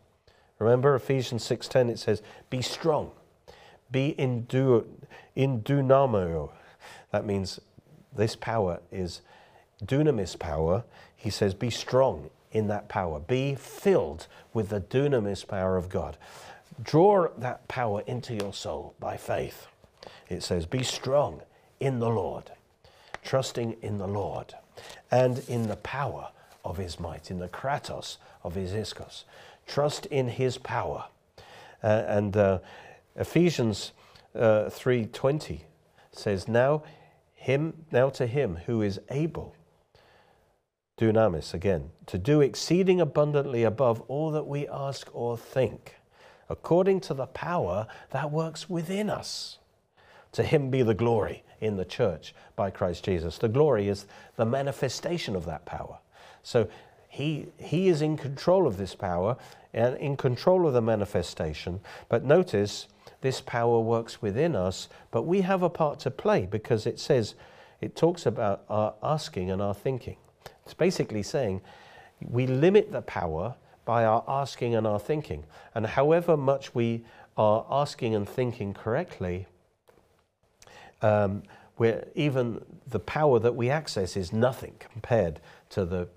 Remember 0.60 0.94
Ephesians 0.94 1.44
6:10 1.48 1.90
it 1.90 2.00
says 2.00 2.22
be 2.50 2.62
strong. 2.62 3.12
Be 3.90 4.10
in, 4.10 4.46
du, 4.46 4.86
in 5.36 5.62
dunamio. 5.62 6.52
That 7.12 7.26
means 7.26 7.60
this 8.14 8.36
power 8.36 8.82
is 8.92 9.22
dunamis 9.84 10.38
power. 10.38 10.84
He 11.16 11.30
says 11.30 11.54
be 11.54 11.70
strong 11.70 12.30
in 12.54 12.68
that 12.68 12.88
power. 12.88 13.20
Be 13.20 13.56
filled 13.56 14.28
with 14.54 14.70
the 14.70 14.80
dunamis 14.80 15.46
power 15.46 15.76
of 15.76 15.90
God. 15.90 16.16
Draw 16.82 17.30
that 17.38 17.68
power 17.68 18.04
into 18.08 18.34
your 18.36 18.54
soul 18.54 18.96
by 19.00 19.18
faith. 19.18 19.68
It 20.30 20.44
says, 20.44 20.66
Be 20.66 20.84
strong 20.84 21.42
in 21.80 22.00
the 22.00 22.10
Lord, 22.10 22.52
trusting 23.24 23.78
in 23.82 23.98
the 23.98 24.08
Lord, 24.08 24.54
and 25.12 25.40
in 25.50 25.68
the 25.68 25.76
power 25.78 26.30
of 26.64 26.78
his 26.78 27.00
might, 27.00 27.30
in 27.30 27.40
the 27.40 27.50
kratos 27.50 28.18
of 28.44 28.56
his 28.56 28.72
ischus. 28.72 29.24
Trust 29.68 30.06
in 30.08 30.30
his 30.30 30.58
power. 30.58 31.06
Uh, 31.84 32.04
and 32.08 32.38
uh, 32.38 32.60
Ephesians 33.16 33.92
uh, 34.36 34.70
3.20 34.70 35.62
says, 36.12 36.48
Now 36.48 36.84
him, 37.34 37.74
now 37.92 38.10
to 38.12 38.26
him 38.26 38.58
who 38.66 38.82
is 38.82 39.00
able 39.10 39.56
dunamis 40.98 41.54
again, 41.54 41.90
to 42.06 42.18
do 42.18 42.42
exceeding 42.42 43.02
abundantly 43.02 43.64
above 43.64 44.02
all 44.02 44.32
that 44.32 44.48
we 44.48 44.68
ask 44.68 45.10
or 45.14 45.38
think, 45.38 45.96
according 46.50 47.00
to 47.02 47.14
the 47.14 47.28
power 47.28 47.88
that 48.12 48.32
works 48.32 48.70
within 48.70 49.10
us. 49.10 49.58
To 50.34 50.44
him 50.44 50.70
be 50.70 50.82
the 50.82 50.94
glory 50.94 51.44
in 51.62 51.78
the 51.78 51.86
church 51.86 52.34
by 52.56 52.70
Christ 52.72 53.06
Jesus. 53.06 53.38
The 53.38 53.48
glory 53.48 53.88
is 53.88 54.06
the 54.36 54.46
manifestation 54.46 55.36
of 55.36 55.46
that 55.46 55.66
power. 55.66 56.00
So 56.42 56.68
he, 57.08 57.48
he 57.58 57.88
is 57.88 58.02
in 58.02 58.18
control 58.18 58.66
of 58.66 58.78
this 58.78 58.96
power 58.96 59.38
and 59.74 59.96
in 59.98 60.18
control 60.18 60.68
of 60.68 60.74
the 60.74 60.82
manifestation. 60.82 61.80
But 62.10 62.24
notice 62.24 62.88
this 63.22 63.42
power 63.42 63.80
works 63.80 64.22
within 64.22 64.56
us, 64.56 64.90
but 65.12 65.24
we 65.24 65.42
have 65.42 65.64
a 65.64 65.70
part 65.70 66.00
to 66.02 66.12
play 66.12 66.48
because 66.50 66.86
it 66.86 67.00
says, 67.00 67.36
it 67.80 67.96
talks 67.96 68.26
about 68.26 68.64
our 68.70 68.96
asking 69.04 69.52
and 69.52 69.62
our 69.62 69.74
thinking. 69.74 70.18
It's 70.66 70.74
basically 70.74 71.24
saying 71.24 71.62
we 72.22 72.48
limit 72.48 72.92
the 72.92 73.02
power 73.02 73.56
by 73.86 74.06
our 74.06 74.24
asking 74.28 74.76
and 74.76 74.88
our 74.88 75.00
thinking. 75.00 75.44
And 75.76 75.86
however 75.86 76.38
much 76.38 76.74
we 76.74 77.04
are 77.38 77.66
asking 77.70 78.16
and 78.16 78.28
thinking 78.28 78.74
correctly, 78.74 79.48
um, 81.02 81.44
where 81.78 82.08
even 82.16 82.64
the 82.88 83.00
power 83.00 83.40
that 83.40 83.56
we 83.56 83.70
access 83.70 84.16
is 84.16 84.32
nothing 84.32 84.76
compared 84.80 85.40
to 85.70 85.86
the 85.86 86.08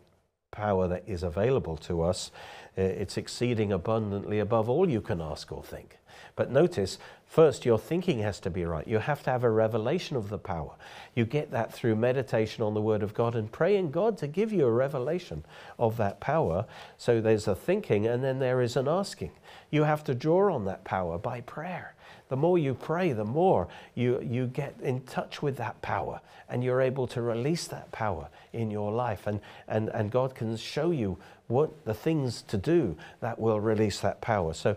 power 0.56 0.88
that 0.88 1.04
is 1.06 1.22
available 1.22 1.76
to 1.76 2.02
us. 2.02 2.32
Uh, 2.78 2.82
It's 2.82 3.16
exceeding 3.16 3.72
abundantly 3.72 4.38
above 4.40 4.68
all 4.68 4.88
you 4.88 5.00
can 5.00 5.20
ask 5.20 5.52
or 5.52 5.62
think. 5.62 5.98
But 6.34 6.50
notice, 6.50 6.98
first, 7.24 7.64
your 7.64 7.78
thinking 7.78 8.18
has 8.20 8.40
to 8.40 8.50
be 8.50 8.64
right. 8.64 8.86
You 8.86 8.98
have 8.98 9.22
to 9.22 9.30
have 9.30 9.44
a 9.44 9.50
revelation 9.50 10.16
of 10.16 10.28
the 10.28 10.38
power. 10.38 10.72
You 11.14 11.24
get 11.24 11.50
that 11.50 11.72
through 11.72 11.96
meditation 11.96 12.62
on 12.62 12.74
the 12.74 12.82
Word 12.82 13.02
of 13.02 13.14
God 13.14 13.34
and 13.34 13.50
praying 13.50 13.90
God 13.90 14.18
to 14.18 14.26
give 14.26 14.52
you 14.52 14.66
a 14.66 14.72
revelation 14.72 15.44
of 15.78 15.96
that 15.96 16.20
power. 16.20 16.66
So 16.98 17.20
there's 17.20 17.48
a 17.48 17.54
thinking 17.54 18.06
and 18.06 18.22
then 18.22 18.38
there 18.38 18.60
is 18.60 18.76
an 18.76 18.88
asking. 18.88 19.32
You 19.70 19.84
have 19.84 20.04
to 20.04 20.14
draw 20.14 20.54
on 20.54 20.64
that 20.66 20.84
power 20.84 21.18
by 21.18 21.40
prayer. 21.40 21.94
The 22.28 22.36
more 22.36 22.58
you 22.58 22.74
pray, 22.74 23.12
the 23.12 23.24
more 23.24 23.68
you, 23.94 24.20
you 24.20 24.48
get 24.48 24.74
in 24.82 25.02
touch 25.02 25.42
with 25.42 25.56
that 25.58 25.80
power 25.80 26.20
and 26.48 26.62
you're 26.62 26.80
able 26.80 27.06
to 27.08 27.22
release 27.22 27.66
that 27.68 27.90
power 27.92 28.28
in 28.52 28.70
your 28.70 28.92
life. 28.92 29.26
And, 29.26 29.40
and, 29.68 29.88
and 29.90 30.10
God 30.10 30.34
can 30.34 30.56
show 30.56 30.90
you 30.90 31.18
what 31.48 31.84
the 31.84 31.94
things 31.94 32.42
to 32.42 32.56
do 32.56 32.96
that 33.20 33.38
will 33.38 33.60
release 33.60 34.00
that 34.00 34.20
power. 34.20 34.54
So 34.54 34.76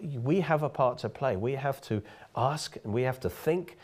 we 0.00 0.40
have 0.40 0.62
a 0.62 0.68
part 0.68 0.98
to 0.98 1.08
play. 1.08 1.36
We 1.36 1.54
have 1.54 1.80
to 1.82 2.02
ask 2.36 2.76
and 2.84 2.92
we 2.92 3.02
have 3.02 3.20
to 3.20 3.30
think 3.30 3.78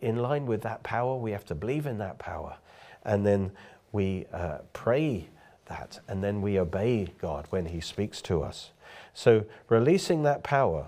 in 0.00 0.16
line 0.16 0.46
with 0.46 0.62
that 0.62 0.82
power. 0.84 1.16
We 1.16 1.32
have 1.32 1.44
to 1.46 1.54
believe 1.54 1.86
in 1.86 1.98
that 1.98 2.18
power. 2.18 2.56
And 3.04 3.26
then 3.26 3.50
we 3.90 4.26
uh, 4.32 4.58
pray 4.72 5.28
that 5.66 5.98
and 6.06 6.22
then 6.22 6.42
we 6.42 6.58
obey 6.58 7.08
God 7.20 7.46
when 7.50 7.66
He 7.66 7.80
speaks 7.80 8.22
to 8.22 8.42
us. 8.42 8.70
So 9.14 9.44
releasing 9.68 10.22
that 10.22 10.44
power 10.44 10.86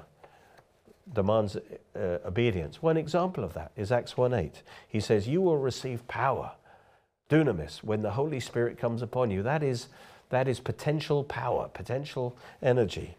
demands 1.13 1.57
uh, 1.57 2.19
obedience. 2.25 2.83
One 2.83 2.97
example 2.97 3.45
of 3.45 3.55
that 3.55 3.73
is 3.77 3.93
Acts 3.93 4.17
1:8. 4.17 4.63
He 4.89 5.01
says, 5.01 5.29
"You 5.29 5.43
will 5.43 5.59
receive 5.59 6.07
power, 6.09 6.53
dunamis, 7.29 7.83
when 7.83 8.03
the 8.03 8.13
Holy 8.13 8.41
Spirit 8.41 8.79
comes 8.79 9.03
upon 9.03 9.31
you." 9.31 9.43
That 9.43 9.63
is 9.63 9.89
that 10.31 10.49
is 10.49 10.61
potential 10.61 11.23
power, 11.25 11.69
potential 11.69 12.35
energy. 12.63 13.17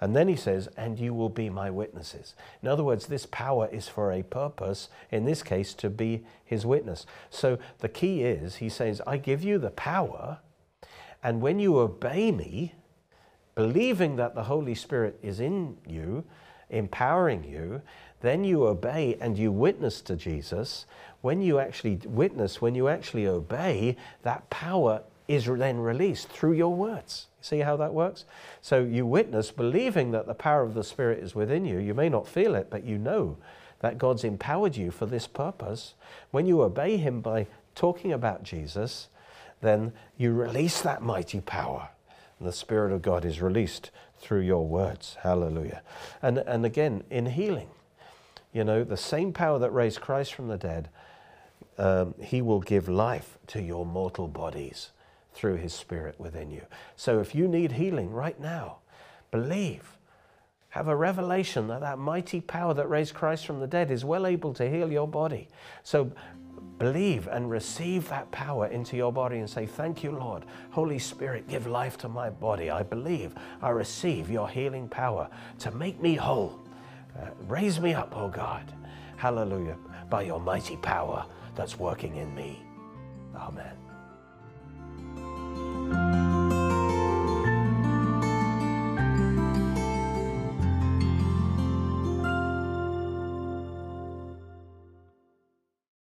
And 0.00 0.14
then 0.14 0.28
he 0.28 0.36
says, 0.36 0.68
"And 0.76 0.98
you 0.98 1.14
will 1.14 1.28
be 1.28 1.50
my 1.50 1.70
witnesses." 1.70 2.34
In 2.62 2.68
other 2.68 2.84
words, 2.84 3.06
this 3.06 3.26
power 3.26 3.68
is 3.68 3.88
for 3.88 4.12
a 4.12 4.22
purpose, 4.22 4.88
in 5.10 5.24
this 5.24 5.42
case 5.42 5.74
to 5.74 5.90
be 5.90 6.24
his 6.44 6.64
witness. 6.64 7.06
So 7.30 7.58
the 7.78 7.88
key 7.88 8.22
is 8.22 8.56
he 8.56 8.68
says, 8.68 9.00
"I 9.06 9.16
give 9.16 9.42
you 9.42 9.58
the 9.58 9.70
power, 9.70 10.38
and 11.22 11.40
when 11.40 11.58
you 11.58 11.78
obey 11.78 12.30
me, 12.30 12.74
believing 13.54 14.16
that 14.16 14.34
the 14.34 14.44
Holy 14.44 14.74
Spirit 14.74 15.18
is 15.22 15.40
in 15.40 15.78
you, 15.86 16.24
empowering 16.70 17.44
you, 17.44 17.82
then 18.20 18.44
you 18.44 18.66
obey 18.66 19.16
and 19.20 19.36
you 19.38 19.52
witness 19.52 20.00
to 20.02 20.16
Jesus. 20.16 20.86
When 21.20 21.40
you 21.40 21.58
actually 21.58 22.00
witness, 22.04 22.60
when 22.60 22.74
you 22.74 22.88
actually 22.88 23.26
obey, 23.26 23.96
that 24.22 24.48
power 24.50 25.02
is 25.28 25.46
then 25.46 25.78
released 25.78 26.28
through 26.28 26.52
your 26.52 26.74
words. 26.74 27.26
See 27.40 27.58
how 27.58 27.76
that 27.76 27.92
works? 27.92 28.24
So 28.60 28.82
you 28.82 29.06
witness 29.06 29.50
believing 29.50 30.10
that 30.12 30.26
the 30.26 30.34
power 30.34 30.62
of 30.62 30.74
the 30.74 30.84
Spirit 30.84 31.22
is 31.22 31.34
within 31.34 31.64
you. 31.64 31.78
You 31.78 31.94
may 31.94 32.08
not 32.08 32.28
feel 32.28 32.54
it, 32.54 32.68
but 32.70 32.84
you 32.84 32.98
know 32.98 33.36
that 33.80 33.98
God's 33.98 34.24
empowered 34.24 34.76
you 34.76 34.90
for 34.90 35.06
this 35.06 35.26
purpose. 35.26 35.94
When 36.30 36.46
you 36.46 36.62
obey 36.62 36.96
Him 36.96 37.20
by 37.20 37.46
talking 37.74 38.12
about 38.12 38.42
Jesus, 38.42 39.08
then 39.60 39.92
you 40.16 40.32
release 40.32 40.80
that 40.80 41.02
mighty 41.02 41.40
power. 41.40 41.88
And 42.38 42.48
the 42.48 42.52
Spirit 42.52 42.92
of 42.92 43.02
God 43.02 43.24
is 43.24 43.42
released 43.42 43.90
through 44.24 44.40
your 44.40 44.66
words. 44.66 45.18
Hallelujah. 45.22 45.82
And, 46.22 46.38
and 46.38 46.64
again, 46.64 47.04
in 47.10 47.26
healing, 47.26 47.68
you 48.52 48.64
know, 48.64 48.82
the 48.82 48.96
same 48.96 49.32
power 49.32 49.58
that 49.58 49.70
raised 49.70 50.00
Christ 50.00 50.32
from 50.32 50.48
the 50.48 50.56
dead, 50.56 50.88
um, 51.76 52.14
He 52.22 52.40
will 52.40 52.60
give 52.60 52.88
life 52.88 53.38
to 53.48 53.60
your 53.60 53.84
mortal 53.84 54.26
bodies 54.26 54.90
through 55.34 55.56
His 55.56 55.74
Spirit 55.74 56.18
within 56.18 56.50
you. 56.50 56.62
So 56.96 57.20
if 57.20 57.34
you 57.34 57.46
need 57.46 57.72
healing 57.72 58.10
right 58.10 58.40
now, 58.40 58.78
believe. 59.30 59.98
Have 60.70 60.88
a 60.88 60.96
revelation 60.96 61.68
that 61.68 61.82
that 61.82 61.98
mighty 61.98 62.40
power 62.40 62.74
that 62.74 62.88
raised 62.88 63.14
Christ 63.14 63.46
from 63.46 63.60
the 63.60 63.66
dead 63.66 63.90
is 63.90 64.04
well 64.04 64.26
able 64.26 64.54
to 64.54 64.68
heal 64.68 64.90
your 64.90 65.06
body. 65.06 65.48
So 65.84 66.10
Believe 66.78 67.28
and 67.28 67.48
receive 67.50 68.08
that 68.08 68.30
power 68.32 68.66
into 68.66 68.96
your 68.96 69.12
body 69.12 69.38
and 69.38 69.48
say, 69.48 69.64
Thank 69.64 70.02
you, 70.02 70.10
Lord. 70.10 70.44
Holy 70.70 70.98
Spirit, 70.98 71.48
give 71.48 71.66
life 71.66 71.96
to 71.98 72.08
my 72.08 72.30
body. 72.30 72.70
I 72.70 72.82
believe, 72.82 73.34
I 73.62 73.70
receive 73.70 74.28
your 74.28 74.48
healing 74.48 74.88
power 74.88 75.28
to 75.60 75.70
make 75.70 76.00
me 76.00 76.16
whole. 76.16 76.58
Uh, 77.16 77.26
raise 77.46 77.80
me 77.80 77.94
up, 77.94 78.16
oh 78.16 78.28
God. 78.28 78.72
Hallelujah. 79.16 79.76
By 80.10 80.22
your 80.22 80.40
mighty 80.40 80.76
power 80.78 81.24
that's 81.54 81.78
working 81.78 82.16
in 82.16 82.34
me. 82.34 82.60
Amen. 83.36 83.76